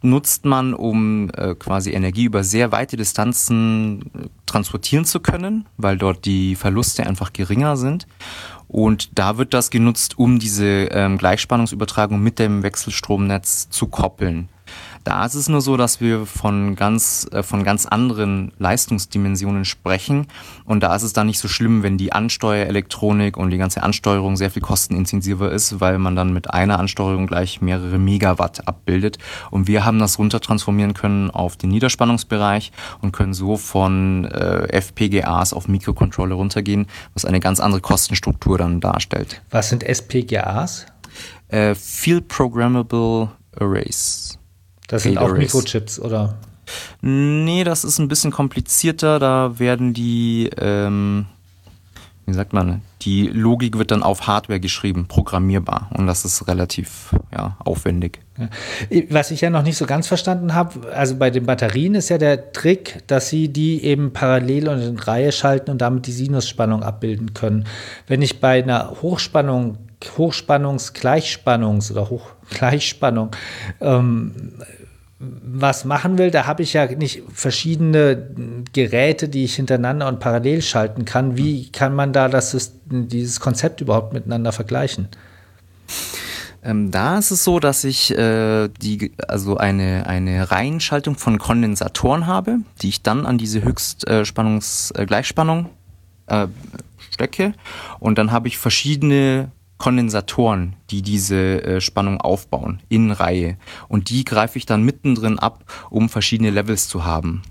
nutzt 0.00 0.44
man, 0.44 0.72
um 0.72 1.32
äh, 1.36 1.56
quasi 1.56 1.90
Energie 1.90 2.26
über 2.26 2.44
sehr 2.44 2.70
weite 2.70 2.96
Distanzen 2.96 4.02
äh, 4.14 4.28
transportieren 4.46 5.04
zu 5.04 5.18
können, 5.18 5.66
weil 5.78 5.98
dort 5.98 6.26
die 6.26 6.54
Verluste 6.54 7.04
einfach 7.04 7.32
geringer 7.32 7.76
sind. 7.76 8.06
Und 8.68 9.18
da 9.18 9.36
wird 9.36 9.52
das 9.52 9.70
genutzt, 9.70 10.16
um 10.16 10.38
diese 10.38 10.84
ähm, 10.92 11.18
Gleichspannungsübertragung 11.18 12.22
mit 12.22 12.38
dem 12.38 12.62
Wechselstromnetz 12.62 13.68
zu 13.68 13.88
koppeln. 13.88 14.48
Da 15.04 15.26
ist 15.26 15.34
es 15.34 15.48
nur 15.48 15.60
so, 15.60 15.76
dass 15.76 16.00
wir 16.00 16.26
von 16.26 16.76
ganz, 16.76 17.28
äh, 17.32 17.42
von 17.42 17.64
ganz 17.64 17.86
anderen 17.86 18.52
Leistungsdimensionen 18.58 19.64
sprechen. 19.64 20.26
Und 20.64 20.82
da 20.82 20.94
ist 20.94 21.02
es 21.02 21.12
dann 21.12 21.26
nicht 21.26 21.40
so 21.40 21.48
schlimm, 21.48 21.82
wenn 21.82 21.98
die 21.98 22.12
Ansteuerelektronik 22.12 23.36
und 23.36 23.50
die 23.50 23.58
ganze 23.58 23.82
Ansteuerung 23.82 24.36
sehr 24.36 24.50
viel 24.50 24.62
kostenintensiver 24.62 25.50
ist, 25.50 25.80
weil 25.80 25.98
man 25.98 26.14
dann 26.14 26.32
mit 26.32 26.50
einer 26.50 26.78
Ansteuerung 26.78 27.26
gleich 27.26 27.60
mehrere 27.60 27.98
Megawatt 27.98 28.68
abbildet. 28.68 29.18
Und 29.50 29.66
wir 29.66 29.84
haben 29.84 29.98
das 29.98 30.18
runtertransformieren 30.18 30.94
können 30.94 31.30
auf 31.30 31.56
den 31.56 31.70
Niederspannungsbereich 31.70 32.70
und 33.00 33.12
können 33.12 33.34
so 33.34 33.56
von 33.56 34.24
äh, 34.26 34.68
FPGAs 34.80 35.52
auf 35.52 35.66
Mikrocontroller 35.66 36.36
runtergehen, 36.36 36.86
was 37.14 37.24
eine 37.24 37.40
ganz 37.40 37.58
andere 37.58 37.80
Kostenstruktur 37.80 38.58
dann 38.58 38.80
darstellt. 38.80 39.42
Was 39.50 39.68
sind 39.68 39.82
SPGAs? 39.82 40.86
Äh, 41.48 41.74
Field 41.74 42.28
Programmable 42.28 43.30
Arrays. 43.58 44.38
Das 44.88 45.04
sind 45.04 45.18
auch 45.18 45.32
Mikrochips, 45.32 45.98
oder? 45.98 46.34
Nee, 47.00 47.64
das 47.64 47.84
ist 47.84 47.98
ein 47.98 48.08
bisschen 48.08 48.30
komplizierter. 48.30 49.18
Da 49.18 49.58
werden 49.58 49.94
die, 49.94 50.50
ähm, 50.58 51.26
wie 52.26 52.34
sagt 52.34 52.52
man, 52.52 52.82
die 53.02 53.26
Logik 53.26 53.78
wird 53.78 53.90
dann 53.90 54.02
auf 54.02 54.26
Hardware 54.26 54.60
geschrieben, 54.60 55.06
programmierbar. 55.06 55.90
Und 55.94 56.06
das 56.06 56.24
ist 56.24 56.46
relativ 56.46 57.14
ja, 57.32 57.56
aufwendig. 57.58 58.20
Was 59.10 59.30
ich 59.30 59.40
ja 59.40 59.50
noch 59.50 59.62
nicht 59.62 59.76
so 59.76 59.86
ganz 59.86 60.06
verstanden 60.06 60.54
habe, 60.54 60.92
also 60.92 61.16
bei 61.16 61.30
den 61.30 61.46
Batterien 61.46 61.94
ist 61.94 62.08
ja 62.08 62.18
der 62.18 62.52
Trick, 62.52 63.02
dass 63.06 63.28
sie 63.28 63.48
die 63.48 63.84
eben 63.84 64.12
parallel 64.12 64.68
und 64.68 64.80
in 64.80 64.98
Reihe 64.98 65.32
schalten 65.32 65.70
und 65.70 65.78
damit 65.78 66.06
die 66.06 66.12
Sinusspannung 66.12 66.82
abbilden 66.82 67.34
können. 67.34 67.66
Wenn 68.06 68.22
ich 68.22 68.40
bei 68.40 68.62
einer 68.62 68.96
Hochspannung, 69.02 69.78
Hochspannungs-Gleichspannungs- 70.16 71.92
oder 71.92 72.10
Hochgleichspannung 72.10 73.30
ähm, 73.80 74.54
was 75.18 75.84
machen 75.84 76.18
will, 76.18 76.32
da 76.32 76.46
habe 76.46 76.64
ich 76.64 76.72
ja 76.72 76.86
nicht 76.86 77.22
verschiedene 77.32 78.26
Geräte, 78.72 79.28
die 79.28 79.44
ich 79.44 79.54
hintereinander 79.54 80.08
und 80.08 80.18
parallel 80.18 80.62
schalten 80.62 81.04
kann. 81.04 81.36
Wie 81.36 81.70
kann 81.70 81.94
man 81.94 82.12
da 82.12 82.28
das, 82.28 82.72
dieses 82.86 83.38
Konzept 83.38 83.80
überhaupt 83.80 84.12
miteinander 84.12 84.50
vergleichen? 84.50 85.06
Ähm, 86.64 86.90
da 86.90 87.18
ist 87.18 87.30
es 87.30 87.44
so, 87.44 87.60
dass 87.60 87.84
ich 87.84 88.10
äh, 88.16 88.68
die, 88.68 89.12
also 89.28 89.56
eine, 89.56 90.06
eine 90.06 90.50
Reihenschaltung 90.50 91.16
von 91.16 91.38
Kondensatoren 91.38 92.26
habe, 92.26 92.58
die 92.80 92.88
ich 92.88 93.02
dann 93.02 93.26
an 93.26 93.36
diese 93.38 93.62
Höchstspannungs-Gleichspannung 93.62 95.68
äh, 96.26 96.44
äh, 96.44 96.48
stecke. 97.10 97.54
Und 97.98 98.18
dann 98.18 98.30
habe 98.32 98.48
ich 98.48 98.58
verschiedene 98.58 99.50
Kondensatoren, 99.82 100.76
die 100.90 101.02
diese 101.02 101.60
äh, 101.64 101.80
Spannung 101.80 102.20
aufbauen, 102.20 102.80
in 102.88 103.10
Reihe. 103.10 103.56
Und 103.88 104.10
die 104.10 104.22
greife 104.22 104.56
ich 104.56 104.64
dann 104.64 104.84
mittendrin 104.84 105.40
ab, 105.40 105.64
um 105.90 106.08
verschiedene 106.08 106.50
Levels 106.50 106.86
zu 106.86 107.04
haben. 107.04 107.42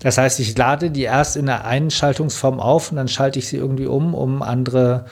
Das 0.00 0.16
heißt, 0.16 0.40
ich 0.40 0.56
lade 0.56 0.90
die 0.90 1.02
erst 1.02 1.36
in 1.36 1.44
der 1.44 1.66
einen 1.66 1.90
Schaltungsform 1.90 2.58
auf 2.58 2.90
und 2.90 2.96
dann 2.96 3.08
schalte 3.08 3.38
ich 3.38 3.48
sie 3.48 3.58
irgendwie 3.58 3.84
um, 3.84 4.14
um 4.14 4.40
andere, 4.40 5.04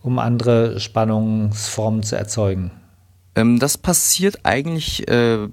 um 0.00 0.20
andere 0.20 0.78
Spannungsformen 0.78 2.04
zu 2.04 2.14
erzeugen. 2.14 2.70
Ähm, 3.38 3.58
das 3.60 3.78
passiert 3.78 4.40
eigentlich 4.42 5.08
äh, 5.08 5.48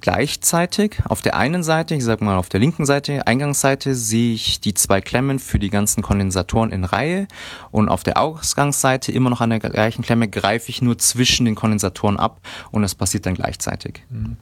gleichzeitig. 0.00 0.98
Auf 1.08 1.20
der 1.20 1.36
einen 1.36 1.64
Seite, 1.64 1.96
ich 1.96 2.04
sag 2.04 2.20
mal 2.20 2.36
auf 2.36 2.48
der 2.48 2.60
linken 2.60 2.86
Seite, 2.86 3.26
Eingangsseite, 3.26 3.96
sehe 3.96 4.34
ich 4.34 4.60
die 4.60 4.72
zwei 4.74 5.00
Klemmen 5.00 5.40
für 5.40 5.58
die 5.58 5.70
ganzen 5.70 6.02
Kondensatoren 6.02 6.70
in 6.70 6.84
Reihe 6.84 7.26
und 7.72 7.88
auf 7.88 8.04
der 8.04 8.18
Ausgangsseite 8.18 9.10
immer 9.10 9.30
noch 9.30 9.40
an 9.40 9.50
der 9.50 9.58
gleichen 9.58 10.02
Klemme 10.02 10.28
greife 10.28 10.68
ich 10.70 10.80
nur 10.80 10.96
zwischen 10.98 11.44
den 11.44 11.56
Kondensatoren 11.56 12.18
ab 12.18 12.40
und 12.70 12.82
das 12.82 12.94
passiert 12.94 13.26
dann 13.26 13.34
gleichzeitig. 13.34 14.04
Mhm. 14.10 14.36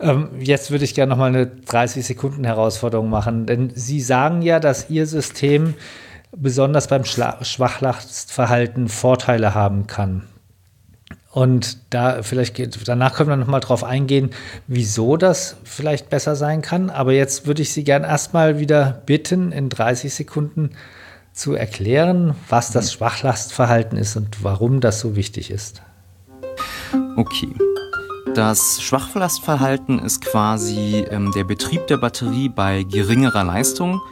Ähm, 0.00 0.28
jetzt 0.40 0.70
würde 0.70 0.84
ich 0.84 0.94
gerne 0.94 1.10
noch 1.10 1.18
mal 1.18 1.28
eine 1.28 1.46
30 1.46 2.06
Sekunden 2.06 2.44
Herausforderung 2.44 3.10
machen, 3.10 3.44
denn 3.46 3.72
Sie 3.74 4.00
sagen 4.00 4.40
ja, 4.40 4.58
dass 4.58 4.88
Ihr 4.88 5.06
System 5.06 5.74
besonders 6.34 6.88
beim 6.88 7.04
Schwachlastverhalten 7.04 8.88
Vorteile 8.88 9.54
haben 9.54 9.86
kann. 9.86 10.22
Und 11.36 11.76
da 11.90 12.22
vielleicht 12.22 12.54
geht, 12.54 12.78
danach 12.88 13.12
können 13.12 13.28
wir 13.28 13.36
nochmal 13.36 13.60
drauf 13.60 13.84
eingehen, 13.84 14.30
wieso 14.68 15.18
das 15.18 15.58
vielleicht 15.64 16.08
besser 16.08 16.34
sein 16.34 16.62
kann. 16.62 16.88
Aber 16.88 17.12
jetzt 17.12 17.46
würde 17.46 17.60
ich 17.60 17.74
Sie 17.74 17.84
gern 17.84 18.04
erstmal 18.04 18.58
wieder 18.58 19.02
bitten, 19.04 19.52
in 19.52 19.68
30 19.68 20.14
Sekunden 20.14 20.70
zu 21.34 21.52
erklären, 21.52 22.34
was 22.48 22.70
das 22.70 22.90
Schwachlastverhalten 22.90 23.98
ist 23.98 24.16
und 24.16 24.42
warum 24.44 24.80
das 24.80 24.98
so 24.98 25.14
wichtig 25.14 25.50
ist. 25.50 25.82
Okay. 27.16 27.52
Das 28.34 28.82
Schwachlastverhalten 28.82 29.98
ist 29.98 30.20
quasi 30.20 31.06
ähm, 31.10 31.32
der 31.32 31.44
Betrieb 31.44 31.86
der 31.86 31.96
Batterie 31.96 32.48
bei 32.48 32.82
geringerer 32.82 33.44
Leistung. 33.44 34.02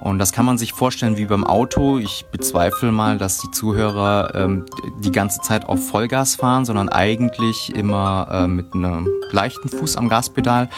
Und 0.00 0.18
das 0.18 0.32
kann 0.32 0.44
man 0.44 0.58
sich 0.58 0.72
vorstellen 0.72 1.16
wie 1.16 1.26
beim 1.26 1.44
Auto. 1.44 1.98
Ich 1.98 2.26
bezweifle 2.30 2.92
mal, 2.92 3.18
dass 3.18 3.38
die 3.38 3.50
Zuhörer 3.50 4.34
ähm, 4.34 4.66
die 5.00 5.10
ganze 5.10 5.40
Zeit 5.40 5.68
auf 5.68 5.88
Vollgas 5.88 6.36
fahren, 6.36 6.64
sondern 6.64 6.88
eigentlich 6.90 7.74
immer 7.74 8.28
äh, 8.30 8.46
mit 8.46 8.74
einem 8.74 9.08
leichten 9.30 9.68
Fuß 9.68 9.96
am 9.96 10.08
Gaspedal. 10.08 10.68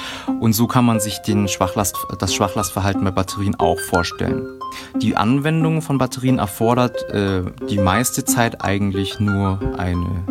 Und 0.41 0.53
so 0.53 0.67
kann 0.67 0.85
man 0.85 1.01
sich 1.01 1.19
den 1.19 1.49
Schwachlast, 1.49 1.97
das 2.19 2.35
Schwachlastverhalten 2.35 3.05
bei 3.05 3.11
Batterien 3.11 3.59
auch 3.59 3.79
vorstellen. 3.81 4.47
Die 4.97 5.17
Anwendung 5.17 5.83
von 5.83 5.99
Batterien 5.99 6.39
erfordert 6.39 7.03
äh, 7.11 7.43
die 7.69 7.79
meiste 7.79 8.25
Zeit 8.25 8.63
eigentlich 8.65 9.21
nur 9.21 9.59
eine 9.77 10.25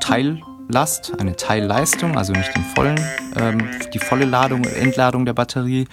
Teil 0.00 0.40
Last, 0.68 1.12
eine 1.18 1.34
Teilleistung, 1.34 2.16
also 2.16 2.32
nicht 2.32 2.54
den 2.54 2.64
vollen, 2.64 3.00
ähm, 3.36 3.68
die 3.92 3.98
volle 3.98 4.24
Ladung, 4.26 4.64
Entladung 4.64 5.24
der 5.24 5.32
Batterie. 5.32 5.86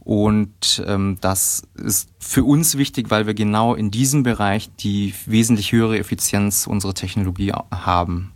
Und 0.00 0.84
ähm, 0.86 1.18
das 1.20 1.64
ist 1.74 2.08
für 2.18 2.44
uns 2.44 2.78
wichtig, 2.78 3.10
weil 3.10 3.26
wir 3.26 3.34
genau 3.34 3.74
in 3.74 3.90
diesem 3.90 4.22
Bereich 4.22 4.70
die 4.76 5.14
wesentlich 5.26 5.72
höhere 5.72 5.98
Effizienz 5.98 6.66
unserer 6.66 6.94
Technologie 6.94 7.52
haben. 7.72 8.32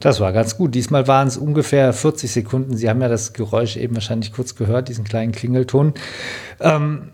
Das 0.00 0.18
war 0.18 0.32
ganz 0.32 0.56
gut. 0.56 0.74
Diesmal 0.74 1.06
waren 1.06 1.28
es 1.28 1.36
ungefähr 1.36 1.92
40 1.92 2.32
Sekunden. 2.32 2.76
Sie 2.76 2.88
haben 2.88 3.00
ja 3.00 3.08
das 3.08 3.32
Geräusch 3.32 3.76
eben 3.76 3.94
wahrscheinlich 3.94 4.32
kurz 4.32 4.56
gehört, 4.56 4.88
diesen 4.88 5.04
kleinen 5.04 5.32
Klingelton. 5.32 5.94
Ähm, 6.58 7.12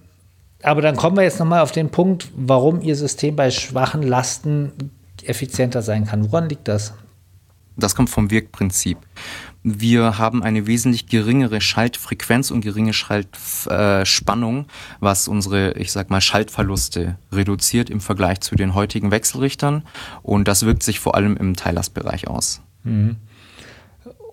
aber 0.63 0.81
dann 0.81 0.97
kommen 0.97 1.17
wir 1.17 1.25
jetzt 1.25 1.39
nochmal 1.39 1.61
auf 1.61 1.73
den 1.73 1.91
Punkt, 1.91 2.29
warum 2.35 2.81
Ihr 2.81 2.97
System 2.97 3.37
bei 3.37 3.51
schwachen 3.51 4.03
Lasten 4.03 4.73
effizienter 5.25 5.83
sein 5.83 6.07
kann. 6.07 6.33
Woran 6.33 6.49
liegt 6.49 6.69
das? 6.69 6.95
Das 7.77 7.95
kommt 7.95 8.11
vom 8.11 8.31
Wirkprinzip. 8.31 8.99
Wir 9.63 10.19
haben 10.19 10.43
eine 10.43 10.67
wesentlich 10.67 11.09
geringere 11.09 11.61
Schaltfrequenz 11.61 12.51
und 12.51 12.61
geringe 12.61 12.93
Schaltspannung, 12.93 14.61
äh, 14.61 14.65
was 15.01 15.29
unsere, 15.29 15.73
ich 15.73 15.93
sag 15.93 16.09
mal, 16.09 16.21
Schaltverluste 16.21 17.19
reduziert 17.33 17.91
im 17.91 18.01
Vergleich 18.01 18.41
zu 18.41 18.55
den 18.55 18.75
heutigen 18.75 19.11
Wechselrichtern. 19.11 19.83
Und 20.23 20.47
das 20.47 20.65
wirkt 20.65 20.85
sich 20.85 21.01
vor 21.01 21.17
allem 21.17 21.37
im 21.37 21.57
Teillastbereich 21.57 22.29
aus. 22.29 22.63
Mhm. 22.85 23.17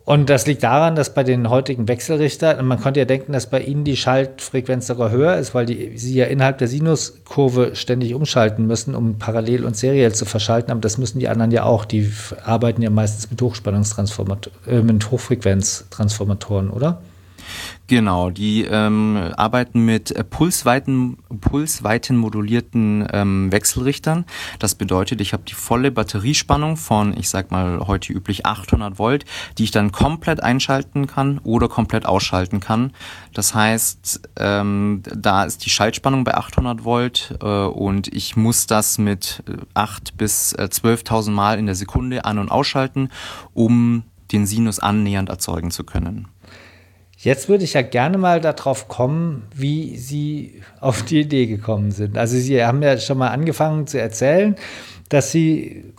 Und 0.05 0.29
das 0.29 0.45
liegt 0.47 0.63
daran, 0.63 0.95
dass 0.95 1.13
bei 1.13 1.23
den 1.23 1.49
heutigen 1.49 1.87
Wechselrichtern, 1.87 2.65
man 2.65 2.81
könnte 2.81 2.99
ja 2.99 3.05
denken, 3.05 3.31
dass 3.31 3.49
bei 3.49 3.61
ihnen 3.61 3.85
die 3.85 3.95
Schaltfrequenz 3.95 4.87
sogar 4.87 5.11
höher 5.11 5.37
ist, 5.37 5.55
weil 5.55 5.65
die, 5.65 5.97
sie 5.97 6.15
ja 6.15 6.25
innerhalb 6.25 6.57
der 6.57 6.67
Sinuskurve 6.67 7.75
ständig 7.75 8.13
umschalten 8.13 8.67
müssen, 8.67 8.95
um 8.95 9.17
parallel 9.17 9.63
und 9.63 9.77
seriell 9.77 10.13
zu 10.13 10.25
verschalten. 10.25 10.71
Aber 10.71 10.81
das 10.81 10.97
müssen 10.97 11.19
die 11.19 11.29
anderen 11.29 11.51
ja 11.51 11.63
auch. 11.63 11.85
Die 11.85 12.11
arbeiten 12.43 12.81
ja 12.81 12.89
meistens 12.89 13.31
mit 13.31 13.41
Hochspannungstransformatoren, 13.41 14.57
äh, 14.67 14.81
mit 14.81 15.09
Hochfrequenztransformatoren, 15.09 16.69
oder? 16.69 17.01
Genau, 17.87 18.29
die 18.29 18.63
ähm, 18.63 19.31
arbeiten 19.35 19.83
mit 19.85 20.11
äh, 20.11 20.23
pulsweiten, 20.23 21.17
pulsweiten 21.41 22.17
modulierten 22.17 23.07
ähm, 23.11 23.51
Wechselrichtern. 23.51 24.25
Das 24.59 24.75
bedeutet, 24.75 25.21
ich 25.21 25.33
habe 25.33 25.43
die 25.43 25.53
volle 25.53 25.91
Batteriespannung 25.91 26.77
von, 26.77 27.15
ich 27.17 27.29
sag 27.29 27.51
mal, 27.51 27.81
heute 27.85 28.13
üblich 28.13 28.45
800 28.45 28.97
Volt, 28.97 29.25
die 29.57 29.65
ich 29.65 29.71
dann 29.71 29.91
komplett 29.91 30.41
einschalten 30.41 31.07
kann 31.07 31.39
oder 31.43 31.67
komplett 31.67 32.05
ausschalten 32.05 32.59
kann. 32.59 32.93
Das 33.33 33.53
heißt, 33.53 34.29
ähm, 34.37 35.03
da 35.03 35.43
ist 35.43 35.65
die 35.65 35.69
Schaltspannung 35.69 36.23
bei 36.23 36.35
800 36.35 36.85
Volt 36.85 37.37
äh, 37.41 37.45
und 37.45 38.07
ich 38.13 38.35
muss 38.35 38.65
das 38.65 38.97
mit 38.97 39.43
8 39.73 40.09
äh, 40.09 40.11
bis 40.17 40.55
12.000 40.55 41.27
äh, 41.27 41.31
Mal 41.31 41.59
in 41.59 41.65
der 41.65 41.75
Sekunde 41.75 42.25
an- 42.25 42.39
und 42.39 42.49
ausschalten, 42.49 43.09
um 43.53 44.03
den 44.31 44.45
Sinus 44.45 44.79
annähernd 44.79 45.29
erzeugen 45.29 45.71
zu 45.71 45.83
können. 45.83 46.27
Jetzt 47.23 47.47
würde 47.47 47.63
ich 47.63 47.71
ja 47.73 47.81
gerne 47.81 48.17
mal 48.17 48.41
darauf 48.41 48.89
kommen, 48.89 49.43
wie 49.55 49.97
Sie 49.97 50.61
auf 50.81 51.03
die 51.03 51.21
Idee 51.21 51.45
gekommen 51.45 51.91
sind. 51.91 52.17
Also 52.17 52.37
Sie 52.37 52.61
haben 52.61 52.83
ja 52.83 52.97
schon 52.97 53.17
mal 53.17 53.29
angefangen 53.29 53.87
zu 53.87 53.97
erzählen, 53.97 54.57
dass 55.07 55.31
Sie 55.31 55.93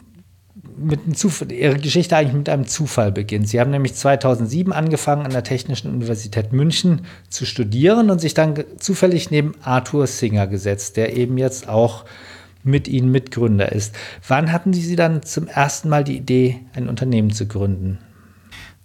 mit 0.76 1.04
einem 1.04 1.14
Zufall, 1.14 1.50
Ihre 1.50 1.76
Geschichte 1.76 2.14
eigentlich 2.14 2.34
mit 2.34 2.48
einem 2.50 2.66
Zufall 2.66 3.10
beginnt. 3.10 3.48
Sie 3.48 3.58
haben 3.58 3.70
nämlich 3.70 3.94
2007 3.94 4.70
angefangen, 4.70 5.24
an 5.24 5.32
der 5.32 5.44
Technischen 5.44 5.90
Universität 5.90 6.52
München 6.52 7.06
zu 7.30 7.46
studieren 7.46 8.10
und 8.10 8.20
sich 8.20 8.34
dann 8.34 8.62
zufällig 8.78 9.30
neben 9.30 9.54
Arthur 9.62 10.06
Singer 10.06 10.46
gesetzt, 10.46 10.98
der 10.98 11.16
eben 11.16 11.38
jetzt 11.38 11.70
auch 11.70 12.04
mit 12.62 12.86
Ihnen 12.86 13.10
Mitgründer 13.10 13.72
ist. 13.72 13.94
Wann 14.28 14.52
hatten 14.52 14.74
Sie 14.74 14.94
dann 14.94 15.22
zum 15.22 15.48
ersten 15.48 15.88
Mal 15.88 16.04
die 16.04 16.18
Idee, 16.18 16.60
ein 16.74 16.90
Unternehmen 16.90 17.30
zu 17.30 17.46
gründen? 17.46 17.98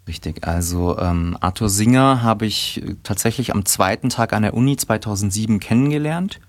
Richtig, 0.09 0.47
also 0.47 0.97
ähm, 0.97 1.37
Arthur 1.39 1.69
Singer 1.69 2.23
habe 2.23 2.47
ich 2.47 2.81
tatsächlich 3.03 3.53
am 3.53 3.63
zweiten 3.63 4.09
Tag 4.09 4.33
an 4.33 4.41
der 4.41 4.55
Uni 4.55 4.75
2007 4.75 5.59
kennengelernt 5.59 6.39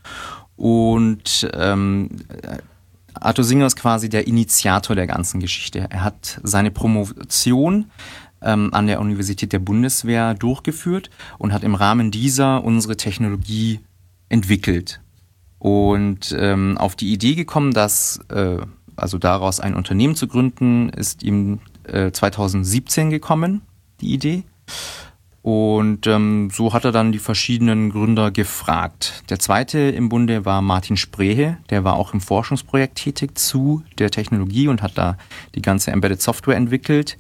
und 0.57 1.47
ähm, 1.53 2.09
Arthur 3.13 3.45
Singer 3.45 3.67
ist 3.67 3.77
quasi 3.77 4.09
der 4.09 4.27
Initiator 4.27 4.97
der 4.97 5.07
ganzen 5.07 5.41
Geschichte. 5.41 5.87
Er 5.91 6.03
hat 6.03 6.41
seine 6.43 6.71
Promotion 6.71 7.91
ähm, 8.41 8.73
an 8.73 8.87
der 8.87 8.99
Universität 8.99 9.53
der 9.53 9.59
Bundeswehr 9.59 10.33
durchgeführt 10.33 11.11
und 11.37 11.53
hat 11.53 11.63
im 11.63 11.75
Rahmen 11.75 12.11
dieser 12.11 12.65
unsere 12.65 12.97
Technologie 12.97 13.81
entwickelt. 14.31 15.03
Und 15.59 16.35
ähm, 16.39 16.79
auf 16.79 16.97
die 16.97 17.13
Idee 17.13 17.35
gekommen, 17.35 17.73
dass 17.73 18.21
äh, 18.31 18.57
also 18.97 19.19
daraus 19.19 19.61
ein 19.61 19.75
Unternehmen 19.75 20.15
zu 20.17 20.29
gründen, 20.29 20.89
ist 20.89 21.23
ihm 21.23 21.61
2017 22.13 23.09
äh, 23.09 23.11
gekommen, 23.11 23.63
die 24.01 24.13
Idee. 24.13 24.45
Und 25.43 26.07
ähm, 26.07 26.51
so 26.53 26.75
hat 26.75 26.85
er 26.85 26.93
dann 26.93 27.13
die 27.13 27.19
verschiedenen 27.19 27.91
Gründer 27.91 28.31
gefragt. 28.31 29.25
Der 29.31 29.39
zweite 29.39 29.79
im 29.79 30.11
Bunde 30.11 30.45
war 30.45 30.61
Martin 30.61 30.99
Sprehe, 30.99 31.57
der 31.71 31.83
war 31.83 31.95
auch 31.95 32.13
im 32.13 32.21
Forschungsprojekt 32.21 32.97
tätig 32.97 33.39
zu 33.39 33.83
der 33.99 34.11
Technologie 34.11 34.69
und 34.69 34.83
hat 34.83 34.99
da 34.99 35.17
die 35.55 35.63
ganze 35.63 35.93
Embedded 35.93 36.21
Software 36.21 36.57
entwickelt. 36.57 37.17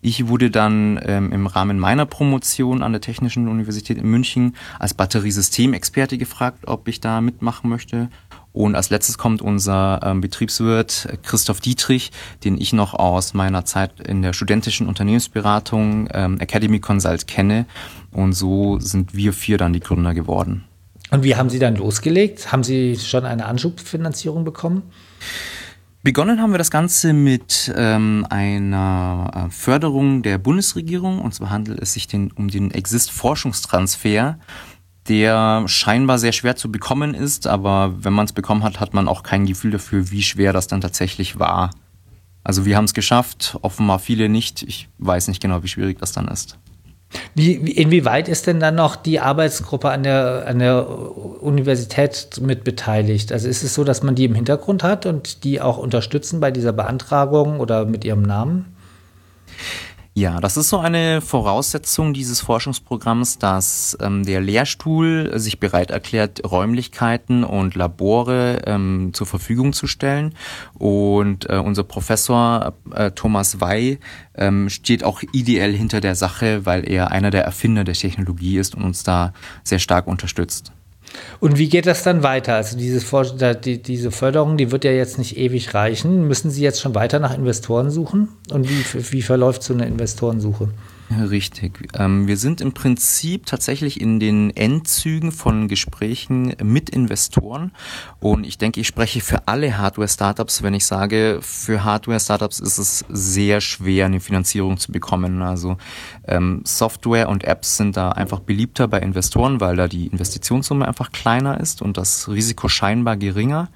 Ich 0.00 0.26
wurde 0.26 0.50
dann 0.50 0.98
ähm, 1.04 1.30
im 1.30 1.46
Rahmen 1.46 1.78
meiner 1.78 2.06
Promotion 2.06 2.82
an 2.82 2.90
der 2.90 3.00
Technischen 3.00 3.46
Universität 3.46 3.98
in 3.98 4.10
München 4.10 4.56
als 4.80 4.94
Batteriesystemexperte 4.94 6.18
gefragt, 6.18 6.66
ob 6.66 6.88
ich 6.88 6.98
da 6.98 7.20
mitmachen 7.20 7.70
möchte. 7.70 8.08
Und 8.52 8.74
als 8.74 8.90
letztes 8.90 9.16
kommt 9.16 9.40
unser 9.40 10.00
ähm, 10.02 10.20
Betriebswirt 10.20 11.08
Christoph 11.22 11.60
Dietrich, 11.60 12.12
den 12.44 12.60
ich 12.60 12.72
noch 12.72 12.94
aus 12.94 13.34
meiner 13.34 13.64
Zeit 13.64 14.00
in 14.00 14.22
der 14.22 14.32
studentischen 14.32 14.86
Unternehmensberatung 14.86 16.08
ähm, 16.12 16.38
Academy 16.38 16.78
Consult 16.80 17.26
kenne. 17.26 17.66
Und 18.10 18.34
so 18.34 18.78
sind 18.78 19.14
wir 19.14 19.32
vier 19.32 19.58
dann 19.58 19.72
die 19.72 19.80
Gründer 19.80 20.12
geworden. 20.12 20.64
Und 21.10 21.24
wie 21.24 21.36
haben 21.36 21.50
Sie 21.50 21.58
dann 21.58 21.76
losgelegt? 21.76 22.52
Haben 22.52 22.64
Sie 22.64 22.96
schon 22.96 23.24
eine 23.24 23.46
Anschubfinanzierung 23.46 24.44
bekommen? 24.44 24.82
Begonnen 26.04 26.40
haben 26.40 26.50
wir 26.50 26.58
das 26.58 26.72
Ganze 26.72 27.12
mit 27.12 27.72
ähm, 27.76 28.26
einer 28.28 29.30
äh, 29.46 29.50
Förderung 29.50 30.22
der 30.22 30.38
Bundesregierung. 30.38 31.20
Und 31.20 31.32
zwar 31.32 31.50
handelt 31.50 31.80
es 31.80 31.92
sich 31.92 32.08
den, 32.08 32.32
um 32.32 32.48
den 32.48 32.72
Exist-Forschungstransfer 32.72 34.36
der 35.08 35.64
scheinbar 35.66 36.18
sehr 36.18 36.32
schwer 36.32 36.56
zu 36.56 36.70
bekommen 36.70 37.14
ist, 37.14 37.46
aber 37.46 37.92
wenn 38.04 38.12
man 38.12 38.26
es 38.26 38.32
bekommen 38.32 38.62
hat, 38.62 38.80
hat 38.80 38.94
man 38.94 39.08
auch 39.08 39.22
kein 39.22 39.46
Gefühl 39.46 39.72
dafür, 39.72 40.10
wie 40.10 40.22
schwer 40.22 40.52
das 40.52 40.68
dann 40.68 40.80
tatsächlich 40.80 41.38
war. 41.38 41.70
Also 42.44 42.64
wir 42.64 42.76
haben 42.76 42.84
es 42.84 42.94
geschafft, 42.94 43.56
offenbar 43.62 43.98
viele 43.98 44.28
nicht. 44.28 44.62
Ich 44.62 44.88
weiß 44.98 45.28
nicht 45.28 45.40
genau, 45.40 45.62
wie 45.62 45.68
schwierig 45.68 45.98
das 45.98 46.12
dann 46.12 46.28
ist. 46.28 46.58
Wie, 47.34 47.52
inwieweit 47.54 48.28
ist 48.28 48.46
denn 48.46 48.58
dann 48.58 48.74
noch 48.74 48.96
die 48.96 49.20
Arbeitsgruppe 49.20 49.90
an 49.90 50.02
der, 50.02 50.44
an 50.46 50.58
der 50.58 50.88
Universität 50.88 52.40
mit 52.40 52.64
beteiligt? 52.64 53.32
Also 53.32 53.48
ist 53.48 53.62
es 53.62 53.74
so, 53.74 53.84
dass 53.84 54.02
man 54.02 54.14
die 54.14 54.24
im 54.24 54.34
Hintergrund 54.34 54.82
hat 54.82 55.04
und 55.06 55.44
die 55.44 55.60
auch 55.60 55.78
unterstützen 55.78 56.40
bei 56.40 56.50
dieser 56.50 56.72
Beantragung 56.72 57.60
oder 57.60 57.84
mit 57.84 58.04
ihrem 58.04 58.22
Namen? 58.22 58.74
Ja, 60.14 60.40
das 60.40 60.58
ist 60.58 60.68
so 60.68 60.78
eine 60.78 61.22
Voraussetzung 61.22 62.12
dieses 62.12 62.42
Forschungsprogramms, 62.42 63.38
dass 63.38 63.96
ähm, 63.98 64.24
der 64.24 64.42
Lehrstuhl 64.42 65.32
sich 65.36 65.58
bereit 65.58 65.90
erklärt, 65.90 66.42
Räumlichkeiten 66.44 67.44
und 67.44 67.74
Labore 67.76 68.60
ähm, 68.66 69.14
zur 69.14 69.26
Verfügung 69.26 69.72
zu 69.72 69.86
stellen. 69.86 70.34
Und 70.74 71.48
äh, 71.48 71.56
unser 71.56 71.84
Professor 71.84 72.74
äh, 72.94 73.12
Thomas 73.12 73.62
Wey 73.62 74.00
ähm, 74.34 74.68
steht 74.68 75.02
auch 75.02 75.22
ideell 75.32 75.74
hinter 75.74 76.02
der 76.02 76.14
Sache, 76.14 76.66
weil 76.66 76.86
er 76.86 77.10
einer 77.10 77.30
der 77.30 77.44
Erfinder 77.44 77.82
der 77.84 77.94
Technologie 77.94 78.58
ist 78.58 78.74
und 78.74 78.82
uns 78.82 79.04
da 79.04 79.32
sehr 79.64 79.78
stark 79.78 80.06
unterstützt. 80.06 80.72
Und 81.40 81.58
wie 81.58 81.68
geht 81.68 81.86
das 81.86 82.02
dann 82.02 82.22
weiter? 82.22 82.54
Also 82.54 82.76
dieses, 82.76 83.04
die, 83.64 83.82
diese 83.82 84.10
Förderung, 84.10 84.56
die 84.56 84.70
wird 84.70 84.84
ja 84.84 84.92
jetzt 84.92 85.18
nicht 85.18 85.36
ewig 85.36 85.74
reichen. 85.74 86.26
Müssen 86.28 86.50
Sie 86.50 86.62
jetzt 86.62 86.80
schon 86.80 86.94
weiter 86.94 87.18
nach 87.18 87.36
Investoren 87.36 87.90
suchen? 87.90 88.28
Und 88.50 88.68
wie, 88.68 89.12
wie 89.12 89.22
verläuft 89.22 89.62
so 89.62 89.74
eine 89.74 89.86
Investorensuche? 89.86 90.68
Richtig. 91.20 91.88
Ähm, 91.94 92.26
wir 92.26 92.36
sind 92.36 92.60
im 92.60 92.72
Prinzip 92.72 93.46
tatsächlich 93.46 94.00
in 94.00 94.20
den 94.20 94.50
Endzügen 94.50 95.32
von 95.32 95.68
Gesprächen 95.68 96.54
mit 96.62 96.90
Investoren. 96.90 97.72
Und 98.20 98.46
ich 98.46 98.58
denke, 98.58 98.80
ich 98.80 98.86
spreche 98.86 99.20
für 99.20 99.48
alle 99.48 99.78
Hardware-Startups, 99.78 100.62
wenn 100.62 100.74
ich 100.74 100.86
sage, 100.86 101.38
für 101.42 101.84
Hardware-Startups 101.84 102.60
ist 102.60 102.78
es 102.78 103.04
sehr 103.08 103.60
schwer, 103.60 104.06
eine 104.06 104.20
Finanzierung 104.20 104.78
zu 104.78 104.92
bekommen. 104.92 105.42
Also 105.42 105.76
ähm, 106.26 106.62
Software 106.64 107.28
und 107.28 107.44
Apps 107.44 107.76
sind 107.76 107.96
da 107.96 108.10
einfach 108.10 108.40
beliebter 108.40 108.88
bei 108.88 109.00
Investoren, 109.00 109.60
weil 109.60 109.76
da 109.76 109.88
die 109.88 110.06
Investitionssumme 110.06 110.86
einfach 110.86 111.12
kleiner 111.12 111.60
ist 111.60 111.82
und 111.82 111.96
das 111.96 112.28
Risiko 112.28 112.68
scheinbar 112.68 113.16
geringer. 113.16 113.68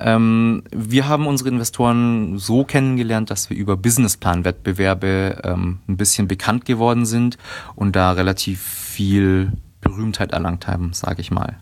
Ähm, 0.00 0.62
wir 0.70 1.08
haben 1.08 1.26
unsere 1.26 1.48
Investoren 1.48 2.38
so 2.38 2.64
kennengelernt, 2.64 3.30
dass 3.30 3.50
wir 3.50 3.56
über 3.56 3.76
Businessplan-Wettbewerbe 3.76 5.42
ähm, 5.44 5.78
ein 5.88 5.96
bisschen 5.96 6.28
bekannt 6.28 6.64
geworden 6.64 7.04
sind 7.04 7.36
und 7.74 7.96
da 7.96 8.12
relativ 8.12 8.62
viel 8.62 9.52
Berühmtheit 9.80 10.32
erlangt 10.32 10.66
haben, 10.66 10.92
sage 10.92 11.20
ich 11.20 11.30
mal. 11.30 11.56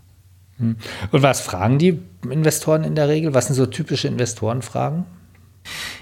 Hm. 0.59 0.75
Und 1.11 1.23
was 1.23 1.41
fragen 1.41 1.77
die 1.79 1.99
Investoren 2.29 2.83
in 2.83 2.95
der 2.95 3.07
Regel? 3.07 3.33
Was 3.33 3.47
sind 3.47 3.55
so 3.55 3.65
typische 3.65 4.07
Investorenfragen? 4.07 5.05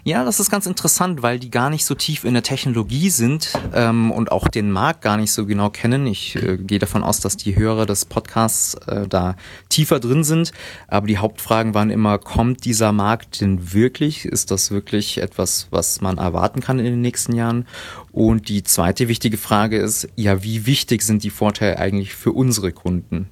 Ja, 0.03 0.23
das 0.23 0.39
ist 0.39 0.49
ganz 0.49 0.65
interessant, 0.65 1.21
weil 1.21 1.39
die 1.39 1.49
gar 1.49 1.69
nicht 1.69 1.85
so 1.85 1.95
tief 1.95 2.23
in 2.23 2.33
der 2.33 2.43
Technologie 2.43 3.09
sind 3.09 3.53
ähm, 3.73 4.11
und 4.11 4.31
auch 4.31 4.47
den 4.47 4.71
Markt 4.71 5.01
gar 5.01 5.17
nicht 5.17 5.31
so 5.31 5.45
genau 5.45 5.69
kennen. 5.69 6.05
Ich 6.07 6.35
äh, 6.35 6.57
gehe 6.57 6.79
davon 6.79 7.03
aus, 7.03 7.19
dass 7.19 7.37
die 7.37 7.55
Hörer 7.55 7.85
des 7.85 8.05
Podcasts 8.05 8.75
äh, 8.87 9.07
da 9.07 9.35
tiefer 9.69 9.99
drin 9.99 10.23
sind. 10.23 10.51
Aber 10.87 11.07
die 11.07 11.17
Hauptfragen 11.17 11.73
waren 11.73 11.89
immer, 11.89 12.17
kommt 12.17 12.65
dieser 12.65 12.91
Markt 12.91 13.41
denn 13.41 13.73
wirklich? 13.73 14.25
Ist 14.25 14.51
das 14.51 14.71
wirklich 14.71 15.19
etwas, 15.19 15.67
was 15.71 16.01
man 16.01 16.17
erwarten 16.17 16.61
kann 16.61 16.79
in 16.79 16.85
den 16.85 17.01
nächsten 17.01 17.33
Jahren? 17.33 17.67
Und 18.11 18.49
die 18.49 18.63
zweite 18.63 19.07
wichtige 19.07 19.37
Frage 19.37 19.77
ist, 19.77 20.07
ja, 20.15 20.43
wie 20.43 20.65
wichtig 20.65 21.01
sind 21.01 21.23
die 21.23 21.29
Vorteile 21.29 21.77
eigentlich 21.79 22.15
für 22.15 22.31
unsere 22.31 22.71
Kunden? 22.71 23.29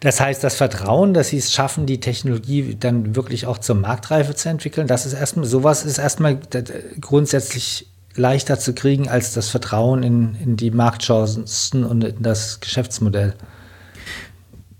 Das 0.00 0.20
heißt, 0.20 0.42
das 0.42 0.56
Vertrauen, 0.56 1.14
dass 1.14 1.28
sie 1.28 1.38
es 1.38 1.52
schaffen, 1.52 1.86
die 1.86 2.00
Technologie 2.00 2.76
dann 2.78 3.16
wirklich 3.16 3.46
auch 3.46 3.58
zur 3.58 3.76
Marktreife 3.76 4.34
zu 4.34 4.48
entwickeln, 4.48 4.86
das 4.86 5.06
ist 5.06 5.14
erstmal, 5.14 5.46
sowas 5.46 5.84
ist 5.84 5.98
erstmal 5.98 6.38
grundsätzlich 7.00 7.86
leichter 8.14 8.58
zu 8.58 8.74
kriegen 8.74 9.08
als 9.08 9.32
das 9.32 9.48
Vertrauen 9.48 10.02
in, 10.02 10.36
in 10.42 10.56
die 10.56 10.70
Marktchancen 10.70 11.84
und 11.84 12.04
in 12.04 12.22
das 12.22 12.60
Geschäftsmodell. 12.60 13.34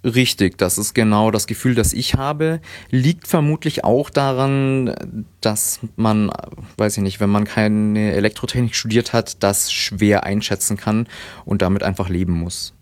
Richtig, 0.04 0.56
das 0.58 0.78
ist 0.78 0.94
genau 0.94 1.32
das 1.32 1.46
Gefühl, 1.46 1.74
das 1.74 1.92
ich 1.92 2.14
habe. 2.14 2.60
Liegt 2.90 3.26
vermutlich 3.26 3.82
auch 3.84 4.10
daran, 4.10 4.94
dass 5.40 5.80
man, 5.96 6.30
weiß 6.76 6.98
ich 6.98 7.02
nicht, 7.02 7.20
wenn 7.20 7.30
man 7.30 7.44
keine 7.44 8.12
Elektrotechnik 8.12 8.76
studiert 8.76 9.12
hat, 9.12 9.42
das 9.42 9.72
schwer 9.72 10.24
einschätzen 10.24 10.76
kann 10.76 11.08
und 11.44 11.62
damit 11.62 11.82
einfach 11.82 12.08
leben 12.08 12.32
muss. 12.32 12.74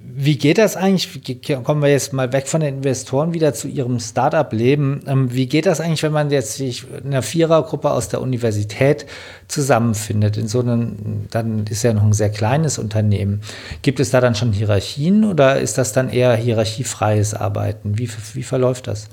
Wie 0.00 0.36
geht 0.36 0.58
das 0.58 0.76
eigentlich? 0.76 1.40
Kommen 1.62 1.82
wir 1.82 1.90
jetzt 1.90 2.12
mal 2.12 2.32
weg 2.32 2.48
von 2.48 2.60
den 2.60 2.76
Investoren 2.76 3.34
wieder 3.34 3.54
zu 3.54 3.68
ihrem 3.68 4.00
Startup-Leben. 4.00 5.02
Ähm, 5.06 5.32
wie 5.32 5.46
geht 5.46 5.66
das 5.66 5.80
eigentlich, 5.80 6.02
wenn 6.02 6.12
man 6.12 6.30
jetzt 6.30 6.54
sich 6.54 6.84
in 6.90 7.06
einer 7.06 7.22
Vierergruppe 7.22 7.90
aus 7.90 8.08
der 8.08 8.20
Universität 8.20 9.06
zusammenfindet? 9.48 10.36
In 10.36 10.48
so 10.48 10.60
einem, 10.60 11.26
dann 11.30 11.66
ist 11.66 11.82
ja 11.82 11.92
noch 11.92 12.02
ein 12.02 12.12
sehr 12.12 12.30
kleines 12.30 12.78
Unternehmen. 12.78 13.42
Gibt 13.82 14.00
es 14.00 14.10
da 14.10 14.20
dann 14.20 14.34
schon 14.34 14.52
Hierarchien 14.52 15.24
oder 15.24 15.60
ist 15.60 15.78
das 15.78 15.92
dann 15.92 16.10
eher 16.10 16.34
hierarchiefreies 16.34 17.34
Arbeiten? 17.34 17.98
Wie, 17.98 18.08
wie 18.34 18.42
verläuft 18.42 18.86
das? 18.86 19.08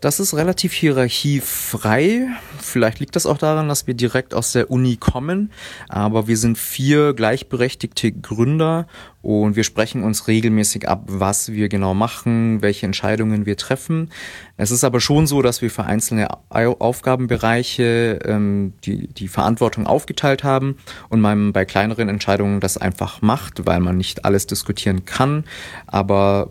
Das 0.00 0.20
ist 0.20 0.34
relativ 0.34 0.72
hierarchiefrei. 0.72 2.28
Vielleicht 2.58 3.00
liegt 3.00 3.16
das 3.16 3.26
auch 3.26 3.38
daran, 3.38 3.68
dass 3.68 3.86
wir 3.86 3.94
direkt 3.94 4.34
aus 4.34 4.52
der 4.52 4.70
Uni 4.70 4.96
kommen. 4.96 5.50
Aber 5.88 6.26
wir 6.26 6.36
sind 6.36 6.58
vier 6.58 7.14
gleichberechtigte 7.14 8.12
Gründer 8.12 8.86
und 9.22 9.56
wir 9.56 9.64
sprechen 9.64 10.02
uns 10.02 10.28
regelmäßig 10.28 10.86
ab, 10.86 11.04
was 11.06 11.52
wir 11.52 11.70
genau 11.70 11.94
machen, 11.94 12.60
welche 12.60 12.84
Entscheidungen 12.84 13.46
wir 13.46 13.56
treffen. 13.56 14.10
Es 14.58 14.70
ist 14.70 14.84
aber 14.84 15.00
schon 15.00 15.26
so, 15.26 15.40
dass 15.40 15.62
wir 15.62 15.70
für 15.70 15.84
einzelne 15.84 16.28
Aufgabenbereiche 16.50 18.18
ähm, 18.24 18.74
die, 18.84 19.08
die 19.08 19.28
Verantwortung 19.28 19.86
aufgeteilt 19.86 20.44
haben 20.44 20.76
und 21.08 21.22
man 21.22 21.54
bei 21.54 21.64
kleineren 21.64 22.10
Entscheidungen 22.10 22.60
das 22.60 22.76
einfach 22.76 23.22
macht, 23.22 23.64
weil 23.64 23.80
man 23.80 23.96
nicht 23.96 24.26
alles 24.26 24.46
diskutieren 24.46 25.06
kann. 25.06 25.44
Aber 25.86 26.50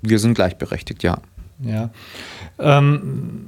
wir 0.00 0.18
sind 0.18 0.34
gleichberechtigt, 0.34 1.02
ja. 1.02 1.18
Ja. 1.66 1.90
Ähm, 2.58 3.46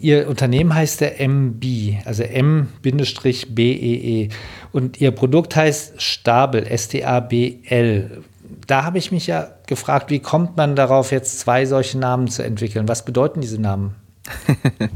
Ihr 0.00 0.28
Unternehmen 0.28 0.74
heißt 0.74 1.00
der 1.00 1.20
MB, 1.20 1.64
also 2.04 2.22
M-BEE. 2.22 3.62
E. 3.62 4.28
Und 4.72 5.00
Ihr 5.00 5.10
Produkt 5.10 5.56
heißt 5.56 6.00
Stabel, 6.02 6.66
S-T-A-B-L. 6.66 8.22
Da 8.66 8.84
habe 8.84 8.98
ich 8.98 9.12
mich 9.12 9.26
ja 9.26 9.48
gefragt, 9.66 10.10
wie 10.10 10.18
kommt 10.18 10.56
man 10.56 10.76
darauf, 10.76 11.12
jetzt 11.12 11.40
zwei 11.40 11.66
solche 11.66 11.98
Namen 11.98 12.28
zu 12.28 12.42
entwickeln? 12.42 12.88
Was 12.88 13.04
bedeuten 13.04 13.40
diese 13.40 13.60
Namen? 13.60 13.94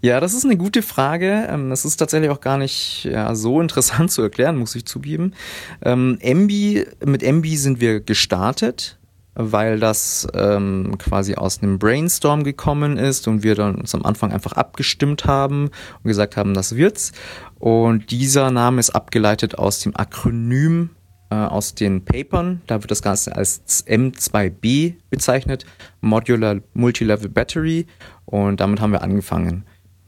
ja, 0.00 0.20
das 0.20 0.34
ist 0.34 0.44
eine 0.44 0.56
gute 0.56 0.82
Frage. 0.82 1.46
Ähm, 1.50 1.70
das 1.70 1.84
ist 1.84 1.96
tatsächlich 1.96 2.30
auch 2.30 2.40
gar 2.40 2.58
nicht 2.58 3.04
ja, 3.04 3.34
so 3.34 3.60
interessant 3.60 4.10
zu 4.10 4.22
erklären, 4.22 4.56
muss 4.56 4.74
ich 4.74 4.86
zugeben. 4.86 5.34
Ähm, 5.82 6.18
MB, 6.20 6.86
mit 7.04 7.22
MB 7.22 7.46
sind 7.56 7.80
wir 7.80 8.00
gestartet 8.00 8.98
weil 9.34 9.80
das 9.80 10.26
ähm, 10.34 10.96
quasi 10.98 11.34
aus 11.34 11.62
einem 11.62 11.78
Brainstorm 11.78 12.44
gekommen 12.44 12.96
ist 12.96 13.26
und 13.28 13.42
wir 13.42 13.54
dann 13.54 13.76
uns 13.76 13.94
am 13.94 14.04
Anfang 14.04 14.32
einfach 14.32 14.52
abgestimmt 14.52 15.24
haben 15.24 15.66
und 15.66 16.04
gesagt 16.04 16.36
haben, 16.36 16.54
das 16.54 16.76
wird's. 16.76 17.12
Und 17.58 18.10
dieser 18.10 18.50
Name 18.50 18.80
ist 18.80 18.90
abgeleitet 18.90 19.58
aus 19.58 19.80
dem 19.80 19.96
Akronym 19.96 20.90
äh, 21.30 21.34
aus 21.34 21.74
den 21.74 22.04
Papern. 22.04 22.62
Da 22.66 22.82
wird 22.82 22.90
das 22.90 23.02
Ganze 23.02 23.34
als 23.34 23.86
M2B 23.86 24.94
bezeichnet, 25.10 25.66
Modular 26.00 26.60
Multilevel 26.74 27.28
Battery. 27.28 27.86
Und 28.24 28.60
damit 28.60 28.80
haben 28.80 28.92
wir 28.92 29.02
angefangen. 29.02 29.64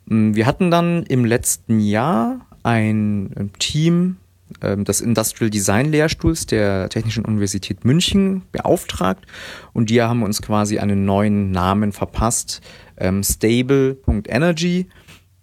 Wir 0.07 0.47
hatten 0.47 0.71
dann 0.71 1.03
im 1.05 1.25
letzten 1.25 1.81
Jahr 1.81 2.47
ein 2.63 3.51
Team 3.59 4.17
ähm, 4.63 4.85
des 4.85 5.01
Industrial 5.01 5.51
Design 5.51 5.91
Lehrstuhls 5.91 6.47
der 6.47 6.89
Technischen 6.89 7.25
Universität 7.25 7.85
München 7.85 8.43
beauftragt 8.53 9.27
und 9.73 9.91
die 9.91 10.03
haben 10.03 10.23
uns 10.23 10.43
quasi 10.43 10.79
einen 10.79 11.05
neuen 11.05 11.51
Namen 11.51 11.93
verpasst, 11.93 12.61
ähm, 12.97 13.23
stable.energy. 13.23 14.89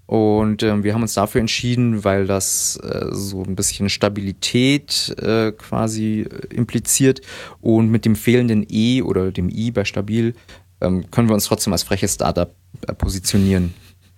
Und 0.05 0.61
ähm, 0.63 0.83
wir 0.83 0.93
haben 0.93 1.01
uns 1.01 1.13
dafür 1.13 1.39
entschieden, 1.41 2.03
weil 2.03 2.27
das 2.27 2.77
äh, 2.83 3.07
so 3.11 3.41
ein 3.43 3.55
bisschen 3.55 3.89
Stabilität 3.89 5.15
äh, 5.17 5.53
quasi 5.53 6.27
äh, 6.29 6.53
impliziert 6.53 7.21
und 7.61 7.89
mit 7.89 8.05
dem 8.05 8.15
fehlenden 8.15 8.65
E 8.69 9.01
oder 9.01 9.31
dem 9.31 9.49
I 9.49 9.71
bei 9.71 9.85
stabil 9.85 10.35
ähm, 10.81 11.09
können 11.09 11.29
wir 11.29 11.33
uns 11.33 11.45
trotzdem 11.45 11.73
als 11.73 11.83
freches 11.83 12.15
Startup 12.15 12.53
äh, 12.85 12.93
positionieren. 12.93 13.73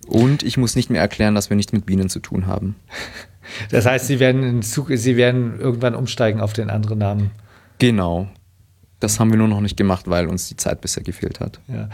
Und 0.06 0.42
ich 0.42 0.56
muss 0.56 0.76
nicht 0.76 0.90
mehr 0.90 1.00
erklären, 1.00 1.34
dass 1.34 1.50
wir 1.50 1.56
nichts 1.56 1.72
mit 1.72 1.86
Bienen 1.86 2.08
zu 2.08 2.20
tun 2.20 2.46
haben. 2.46 2.76
Das 3.70 3.86
heißt, 3.86 4.06
Sie 4.06 4.20
werden, 4.20 4.42
in 4.42 4.62
Zug, 4.62 4.90
Sie 4.92 5.16
werden 5.16 5.58
irgendwann 5.58 5.94
umsteigen 5.94 6.40
auf 6.40 6.52
den 6.52 6.70
anderen 6.70 6.98
Namen. 6.98 7.30
Genau. 7.78 8.28
Das 8.98 9.20
haben 9.20 9.30
wir 9.30 9.36
nur 9.36 9.48
noch 9.48 9.60
nicht 9.60 9.76
gemacht, 9.76 10.08
weil 10.08 10.26
uns 10.26 10.48
die 10.48 10.56
Zeit 10.56 10.80
bisher 10.80 11.02
gefehlt 11.02 11.40
hat. 11.40 11.60
Ja. 11.68 11.90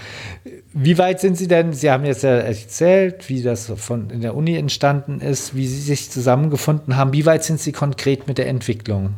Wie 0.72 0.98
weit 0.98 1.20
sind 1.20 1.36
Sie 1.36 1.48
denn? 1.48 1.72
Sie 1.72 1.90
haben 1.90 2.04
jetzt 2.04 2.22
ja 2.22 2.30
erzählt, 2.30 3.28
wie 3.28 3.42
das 3.42 3.72
von 3.76 4.10
in 4.10 4.20
der 4.20 4.36
Uni 4.36 4.56
entstanden 4.56 5.20
ist, 5.20 5.56
wie 5.56 5.66
Sie 5.66 5.80
sich 5.80 6.10
zusammengefunden 6.10 6.96
haben. 6.96 7.12
Wie 7.12 7.26
weit 7.26 7.42
sind 7.42 7.58
Sie 7.58 7.72
konkret 7.72 8.28
mit 8.28 8.38
der 8.38 8.46
Entwicklung? 8.46 9.14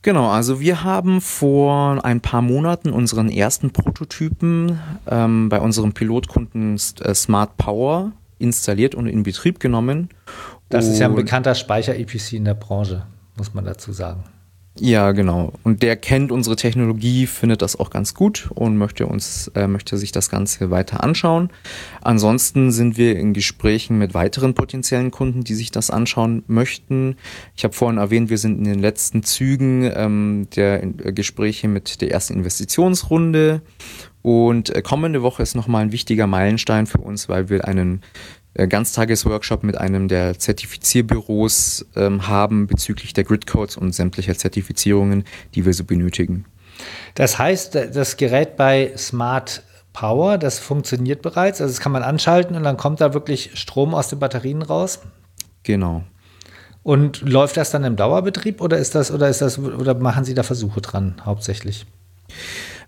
Genau, 0.00 0.30
also 0.30 0.60
wir 0.60 0.82
haben 0.84 1.20
vor 1.20 2.04
ein 2.04 2.20
paar 2.20 2.40
Monaten 2.40 2.90
unseren 2.90 3.28
ersten 3.28 3.72
Prototypen 3.72 4.78
ähm, 5.06 5.48
bei 5.48 5.60
unserem 5.60 5.92
Pilotkunden 5.92 6.74
äh, 6.74 7.14
Smart 7.14 7.56
Power 7.56 8.12
installiert 8.38 8.94
und 8.94 9.06
in 9.06 9.22
Betrieb 9.22 9.60
genommen. 9.60 10.08
Das 10.68 10.86
ist 10.86 10.98
ja 10.98 11.06
ein 11.06 11.14
bekannter 11.14 11.54
Speicher-EPC 11.54 12.34
in 12.34 12.44
der 12.44 12.54
Branche, 12.54 13.06
muss 13.36 13.54
man 13.54 13.64
dazu 13.64 13.92
sagen. 13.92 14.24
Ja, 14.78 15.12
genau. 15.12 15.54
Und 15.62 15.82
der 15.82 15.96
kennt 15.96 16.30
unsere 16.30 16.54
Technologie, 16.54 17.26
findet 17.26 17.62
das 17.62 17.76
auch 17.80 17.88
ganz 17.88 18.12
gut 18.12 18.50
und 18.54 18.76
möchte 18.76 19.06
uns, 19.06 19.50
äh, 19.54 19.66
möchte 19.66 19.96
sich 19.96 20.12
das 20.12 20.28
Ganze 20.28 20.70
weiter 20.70 21.02
anschauen. 21.02 21.50
Ansonsten 22.02 22.70
sind 22.70 22.98
wir 22.98 23.16
in 23.16 23.32
Gesprächen 23.32 23.96
mit 23.96 24.12
weiteren 24.12 24.52
potenziellen 24.52 25.10
Kunden, 25.10 25.44
die 25.44 25.54
sich 25.54 25.70
das 25.70 25.90
anschauen 25.90 26.42
möchten. 26.46 27.16
Ich 27.56 27.64
habe 27.64 27.72
vorhin 27.72 27.96
erwähnt, 27.96 28.28
wir 28.28 28.38
sind 28.38 28.58
in 28.58 28.64
den 28.64 28.80
letzten 28.80 29.22
Zügen 29.22 29.90
ähm, 29.94 30.48
der 30.54 30.82
äh, 30.82 31.12
Gespräche 31.12 31.68
mit 31.68 32.02
der 32.02 32.10
ersten 32.10 32.34
Investitionsrunde 32.34 33.62
und 34.20 34.74
äh, 34.74 34.82
kommende 34.82 35.22
Woche 35.22 35.42
ist 35.42 35.54
nochmal 35.54 35.82
ein 35.82 35.92
wichtiger 35.92 36.26
Meilenstein 36.26 36.86
für 36.86 36.98
uns, 36.98 37.28
weil 37.28 37.48
wir 37.48 37.66
einen 37.66 38.02
Ganztagesworkshop 38.56 39.62
mit 39.62 39.76
einem 39.76 40.08
der 40.08 40.38
Zertifizierbüros 40.38 41.86
ähm, 41.94 42.26
haben 42.26 42.66
bezüglich 42.66 43.12
der 43.12 43.24
Gridcodes 43.24 43.76
und 43.76 43.92
sämtlicher 43.94 44.36
Zertifizierungen, 44.36 45.24
die 45.54 45.66
wir 45.66 45.74
so 45.74 45.84
benötigen. 45.84 46.46
Das 47.14 47.38
heißt, 47.38 47.74
das 47.74 48.16
Gerät 48.16 48.56
bei 48.56 48.92
Smart 48.96 49.62
Power, 49.92 50.36
das 50.36 50.58
funktioniert 50.58 51.22
bereits, 51.22 51.60
also 51.60 51.72
das 51.72 51.80
kann 51.80 51.92
man 51.92 52.02
anschalten 52.02 52.54
und 52.54 52.64
dann 52.64 52.76
kommt 52.76 53.00
da 53.00 53.14
wirklich 53.14 53.52
Strom 53.54 53.94
aus 53.94 54.08
den 54.08 54.18
Batterien 54.18 54.62
raus? 54.62 55.00
Genau. 55.62 56.04
Und 56.82 57.22
läuft 57.22 57.56
das 57.56 57.70
dann 57.70 57.82
im 57.82 57.96
Dauerbetrieb 57.96 58.60
oder 58.60 58.78
ist 58.78 58.94
das 58.94 59.10
oder 59.10 59.28
ist 59.28 59.40
das 59.40 59.58
oder 59.58 59.94
machen 59.94 60.24
Sie 60.24 60.34
da 60.34 60.42
Versuche 60.42 60.80
dran 60.80 61.16
hauptsächlich? 61.24 61.86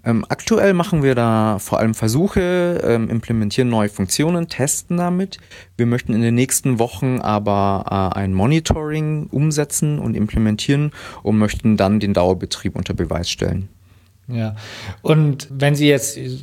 Ähm, 0.08 0.24
aktuell 0.30 0.72
machen 0.72 1.02
wir 1.02 1.14
da 1.14 1.58
vor 1.58 1.78
allem 1.78 1.94
Versuche, 1.94 2.80
ähm, 2.82 3.10
implementieren 3.10 3.68
neue 3.68 3.90
Funktionen, 3.90 4.48
testen 4.48 4.96
damit. 4.96 5.36
Wir 5.76 5.84
möchten 5.84 6.14
in 6.14 6.22
den 6.22 6.34
nächsten 6.34 6.78
Wochen 6.78 7.20
aber 7.20 7.84
äh, 8.14 8.18
ein 8.18 8.32
Monitoring 8.32 9.26
umsetzen 9.26 9.98
und 9.98 10.16
implementieren 10.16 10.92
und 11.22 11.36
möchten 11.36 11.76
dann 11.76 12.00
den 12.00 12.14
Dauerbetrieb 12.14 12.74
unter 12.74 12.94
Beweis 12.94 13.28
stellen. 13.28 13.68
Ja, 14.28 14.56
und 15.02 15.48
wenn 15.50 15.74
Sie 15.74 15.88
jetzt 15.88 16.16
äh, 16.16 16.38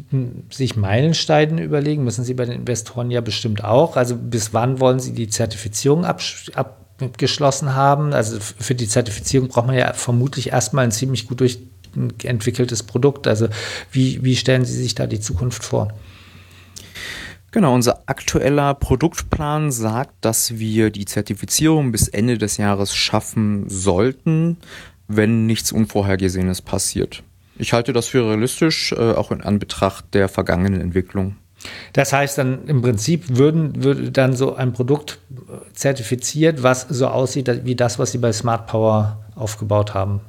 sich 0.51 0.75
Meilensteine 0.75 1.63
überlegen, 1.63 2.03
müssen 2.03 2.23
Sie 2.23 2.35
bei 2.35 2.45
den 2.45 2.59
Investoren 2.59 3.09
ja 3.09 3.21
bestimmt 3.21 3.63
auch. 3.63 3.95
Also 3.95 4.15
bis 4.15 4.53
wann 4.53 4.79
wollen 4.79 4.99
Sie 4.99 5.13
die 5.13 5.27
Zertifizierung 5.27 6.05
abgeschlossen 6.05 7.73
haben? 7.73 8.13
Also 8.13 8.37
für 8.39 8.75
die 8.75 8.87
Zertifizierung 8.87 9.47
braucht 9.47 9.65
man 9.65 9.75
ja 9.75 9.91
vermutlich 9.93 10.51
erstmal 10.51 10.85
ein 10.85 10.91
ziemlich 10.91 11.27
gut 11.27 11.39
durch 11.39 11.59
entwickeltes 12.23 12.83
Produkt. 12.83 13.27
Also 13.27 13.47
wie, 13.91 14.23
wie 14.23 14.35
stellen 14.35 14.65
Sie 14.65 14.75
sich 14.75 14.95
da 14.95 15.07
die 15.07 15.19
Zukunft 15.19 15.63
vor? 15.63 15.93
Genau, 17.51 17.73
unser 17.73 18.03
aktueller 18.07 18.73
Produktplan 18.73 19.71
sagt, 19.71 20.13
dass 20.19 20.59
wir 20.59 20.89
die 20.91 21.05
Zertifizierung 21.05 21.93
bis 21.93 22.09
Ende 22.09 22.37
des 22.37 22.57
Jahres 22.57 22.93
schaffen 22.93 23.69
sollten, 23.69 24.57
wenn 25.07 25.45
nichts 25.45 25.71
Unvorhergesehenes 25.71 26.61
passiert. 26.61 27.23
Ich 27.57 27.71
halte 27.71 27.93
das 27.93 28.07
für 28.07 28.27
realistisch, 28.27 28.91
äh, 28.91 29.13
auch 29.13 29.31
in 29.31 29.41
Anbetracht 29.41 30.13
der 30.13 30.27
vergangenen 30.27 30.81
Entwicklung. 30.81 31.37
Das 31.93 32.11
heißt 32.11 32.37
dann 32.37 32.67
im 32.67 32.81
Prinzip 32.81 33.37
würden, 33.37 33.83
würde 33.83 34.11
dann 34.11 34.35
so 34.35 34.55
ein 34.55 34.73
Produkt 34.73 35.19
zertifiziert, 35.73 36.61
was 36.63 36.81
so 36.89 37.07
aussieht 37.07 37.49
wie 37.63 37.75
das, 37.75 37.97
was 37.97 38.11
Sie 38.11 38.17
bei 38.17 38.33
Smart 38.33 38.67
Power 38.67 39.23
aufgebaut 39.35 39.93
haben. 39.93 40.21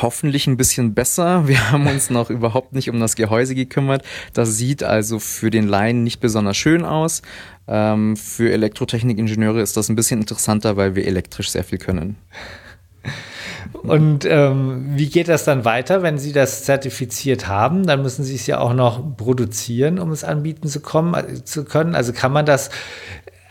Hoffentlich 0.00 0.46
ein 0.46 0.56
bisschen 0.56 0.94
besser. 0.94 1.48
Wir 1.48 1.70
haben 1.70 1.86
uns 1.86 2.10
noch 2.10 2.30
überhaupt 2.30 2.72
nicht 2.72 2.90
um 2.90 3.00
das 3.00 3.16
Gehäuse 3.16 3.54
gekümmert. 3.54 4.02
Das 4.32 4.56
sieht 4.56 4.82
also 4.82 5.18
für 5.18 5.50
den 5.50 5.66
Laien 5.66 6.04
nicht 6.04 6.20
besonders 6.20 6.56
schön 6.56 6.84
aus. 6.84 7.22
Ähm, 7.68 8.16
für 8.16 8.52
Elektrotechnikingenieure 8.52 9.60
ist 9.60 9.76
das 9.76 9.88
ein 9.88 9.96
bisschen 9.96 10.20
interessanter, 10.20 10.76
weil 10.76 10.94
wir 10.94 11.06
elektrisch 11.06 11.50
sehr 11.50 11.64
viel 11.64 11.78
können. 11.78 12.16
Und 13.72 14.24
ähm, 14.24 14.92
wie 14.94 15.08
geht 15.08 15.28
das 15.28 15.44
dann 15.44 15.64
weiter, 15.64 16.02
wenn 16.02 16.18
Sie 16.18 16.32
das 16.32 16.64
zertifiziert 16.64 17.48
haben? 17.48 17.86
Dann 17.86 18.02
müssen 18.02 18.24
Sie 18.24 18.34
es 18.34 18.46
ja 18.46 18.58
auch 18.58 18.74
noch 18.74 19.16
produzieren, 19.16 19.98
um 19.98 20.12
es 20.12 20.24
anbieten 20.24 20.68
zu, 20.68 20.80
kommen, 20.80 21.14
äh, 21.14 21.44
zu 21.44 21.64
können. 21.64 21.94
Also 21.94 22.12
kann 22.12 22.32
man 22.32 22.46
das 22.46 22.70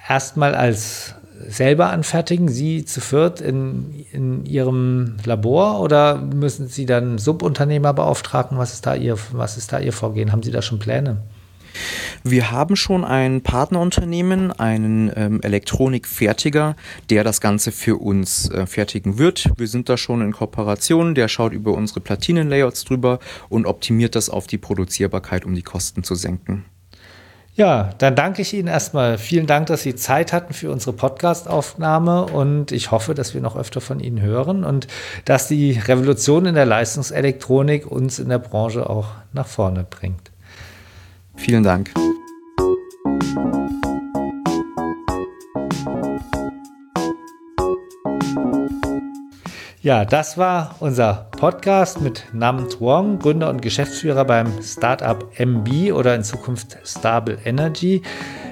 erstmal 0.08 0.56
als 0.56 1.16
selber 1.48 1.90
anfertigen, 1.90 2.50
Sie 2.50 2.86
zu 2.86 3.02
viert 3.02 3.42
in, 3.42 4.06
in 4.12 4.46
Ihrem 4.46 5.18
Labor 5.26 5.82
oder 5.82 6.18
müssen 6.18 6.68
Sie 6.68 6.86
dann 6.86 7.18
Subunternehmer 7.18 7.94
beauftragen? 7.94 8.58
Was 8.58 8.74
ist 8.74 8.86
da 8.86 8.96
Ihr, 8.96 9.18
was 9.32 9.58
ist 9.58 9.74
da 9.74 9.80
Ihr 9.80 9.94
Vorgehen? 9.94 10.32
Haben 10.32 10.44
Sie 10.44 10.52
da 10.52 10.62
schon 10.62 10.80
Pläne? 10.80 11.18
Wir 12.24 12.52
haben 12.52 12.76
schon 12.76 13.04
ein 13.04 13.42
Partnerunternehmen, 13.42 14.52
einen 14.52 15.12
ähm, 15.16 15.42
Elektronikfertiger, 15.42 16.76
der 17.10 17.24
das 17.24 17.42
Ganze 17.42 17.72
für 17.72 17.98
uns 17.98 18.50
äh, 18.50 18.66
fertigen 18.66 19.18
wird. 19.18 19.52
Wir 19.58 19.68
sind 19.68 19.90
da 19.90 19.98
schon 19.98 20.22
in 20.22 20.32
Kooperation, 20.32 21.16
der 21.16 21.28
schaut 21.28 21.54
über 21.54 21.74
unsere 21.74 22.00
Platinenlayouts 22.00 22.86
drüber 22.86 23.20
und 23.50 23.66
optimiert 23.66 24.16
das 24.16 24.30
auf 24.30 24.48
die 24.48 24.58
Produzierbarkeit, 24.58 25.46
um 25.46 25.54
die 25.54 25.64
Kosten 25.64 26.04
zu 26.04 26.16
senken. 26.16 26.66
Ja, 27.56 27.92
dann 28.00 28.18
danke 28.18 28.42
ich 28.42 28.54
Ihnen 28.54 28.68
erstmal. 28.68 29.18
Vielen 29.18 29.48
Dank, 29.48 29.68
dass 29.68 29.84
Sie 29.84 29.96
Zeit 29.96 30.34
hatten 30.34 30.54
für 30.54 30.72
unsere 30.72 30.92
Podcast-Aufnahme 30.92 32.26
und 32.26 32.74
ich 32.74 32.92
hoffe, 32.92 33.14
dass 33.14 33.34
wir 33.34 33.40
noch 33.40 33.56
öfter 33.56 33.80
von 33.80 34.02
Ihnen 34.02 34.22
hören 34.22 34.66
und 34.66 34.88
dass 35.24 35.48
die 35.48 35.72
Revolution 35.72 36.48
in 36.48 36.56
der 36.56 36.66
Leistungselektronik 36.66 37.90
uns 37.90 38.20
in 38.20 38.28
der 38.28 38.40
Branche 38.40 38.90
auch 38.90 39.08
nach 39.32 39.48
vorne 39.48 39.86
bringt. 39.90 40.32
Vielen 41.38 41.64
Dank. 41.64 41.92
Ja, 49.86 50.04
das 50.04 50.36
war 50.36 50.74
unser 50.80 51.28
Podcast 51.30 52.02
mit 52.02 52.24
Nam 52.34 52.70
Tuong, 52.72 53.20
Gründer 53.20 53.52
und 53.52 53.62
Geschäftsführer 53.62 54.26
beim 54.26 54.64
Startup 54.64 55.24
MB 55.38 55.92
oder 55.92 56.16
in 56.16 56.24
Zukunft 56.24 56.76
Stable 56.84 57.38
Energy. 57.46 58.02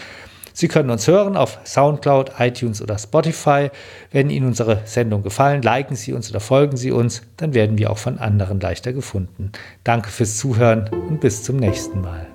Sie 0.54 0.68
können 0.68 0.90
uns 0.92 1.08
hören 1.08 1.36
auf 1.36 1.60
SoundCloud, 1.64 2.34
iTunes 2.40 2.82
oder 2.82 2.98
Spotify. 2.98 3.70
Wenn 4.12 4.30
Ihnen 4.30 4.48
unsere 4.48 4.82
Sendung 4.86 5.24
gefallen, 5.24 5.62
liken 5.62 5.96
Sie 5.96 6.14
uns 6.14 6.30
oder 6.30 6.40
folgen 6.40 6.78
Sie 6.78 6.92
uns, 6.92 7.24
dann 7.38 7.54
werden 7.54 7.78
wir 7.78 7.90
auch 7.90 7.98
von 7.98 8.20
anderen 8.20 8.60
leichter 8.60 8.94
gefunden. 8.94 9.52
Danke 9.84 10.10
fürs 10.10 10.38
Zuhören 10.38 10.90
und 11.10 11.20
bis 11.20 11.44
zum 11.44 11.58
nächsten 11.58 12.02
Mal. 12.02 12.28